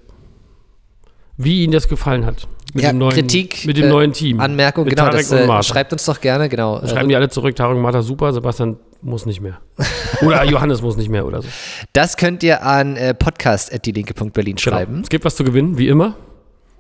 [1.37, 2.47] wie Ihnen das gefallen hat.
[2.75, 4.39] Mit Ja, dem neuen, Kritik, mit dem äh, neuen Team.
[4.41, 5.63] Anmerkung, Mit genau, Tarek das und äh, Martha.
[5.63, 6.79] schreibt uns doch gerne, genau.
[6.87, 9.59] Schreiben Äh, die alle zurück, Tarek und Martha super, Sebastian muss nicht mehr.
[10.23, 11.49] Oder Johannes muss nicht mehr oder so.
[11.93, 14.93] das könnt ihr an äh, podcast.dielinke.berlin schreiben.
[14.95, 15.03] Genau.
[15.05, 16.15] Es gibt was zu gewinnen, wie immer.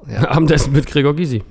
[0.08, 0.28] Ja.
[0.30, 1.42] Abendessen mit Gregor Gysi.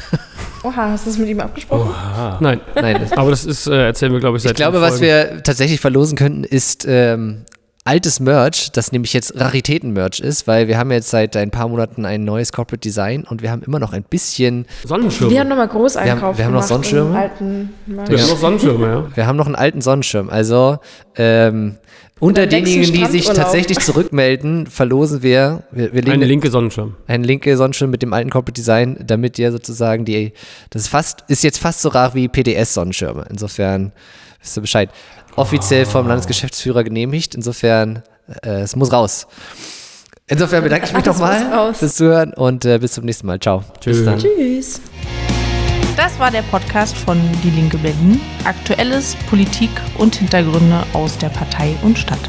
[0.64, 1.94] Oha, hast du das mit ihm abgesprochen?
[2.40, 5.00] Nein, Nein, das, aber das ist, äh, erzählen wir, glaube ich, seit ich glaube, was
[5.00, 7.44] wir tatsächlich verlosen könnten, ist ähm,
[7.88, 12.04] altes Merch, das nämlich jetzt Raritäten-Merch ist, weil wir haben jetzt seit ein paar Monaten
[12.04, 15.32] ein neues Corporate Design und wir haben immer noch ein bisschen Sonnenschirme.
[15.32, 17.30] Wir haben nochmal Großeinkauf Wir haben- wir haben noch Sonnenschirme?
[17.86, 19.16] Wir haben noch Sonnenschirme, ja.
[19.16, 20.28] Wir haben noch einen alten Sonnenschirm.
[20.28, 20.78] Also
[21.16, 21.76] ähm,
[22.20, 26.96] unter denjenigen, die sich tatsächlich zurückmelden, verlosen wir, wir, wir legen Ein linke Sonnenschirm.
[27.06, 30.32] einen linke Sonnenschirm mit dem alten Corporate Design, damit ihr sozusagen die,
[30.70, 33.24] das ist fast, ist jetzt fast so rar wie PDS-Sonnenschirme.
[33.30, 33.92] Insofern
[34.42, 34.90] wisst ihr Bescheid.
[35.38, 37.34] Offiziell vom Landesgeschäftsführer genehmigt.
[37.34, 38.02] Insofern,
[38.42, 39.26] äh, es muss raus.
[40.26, 43.40] Insofern bedanke ich mich nochmal fürs Zuhören und äh, bis zum nächsten Mal.
[43.40, 43.64] Ciao.
[43.80, 43.98] Tschüss.
[43.98, 44.18] Bis dann.
[44.18, 44.80] Tschüss.
[45.96, 48.20] Das war der Podcast von Die Linke Berlin.
[48.44, 52.20] Aktuelles, Politik und Hintergründe aus der Partei und Stadt.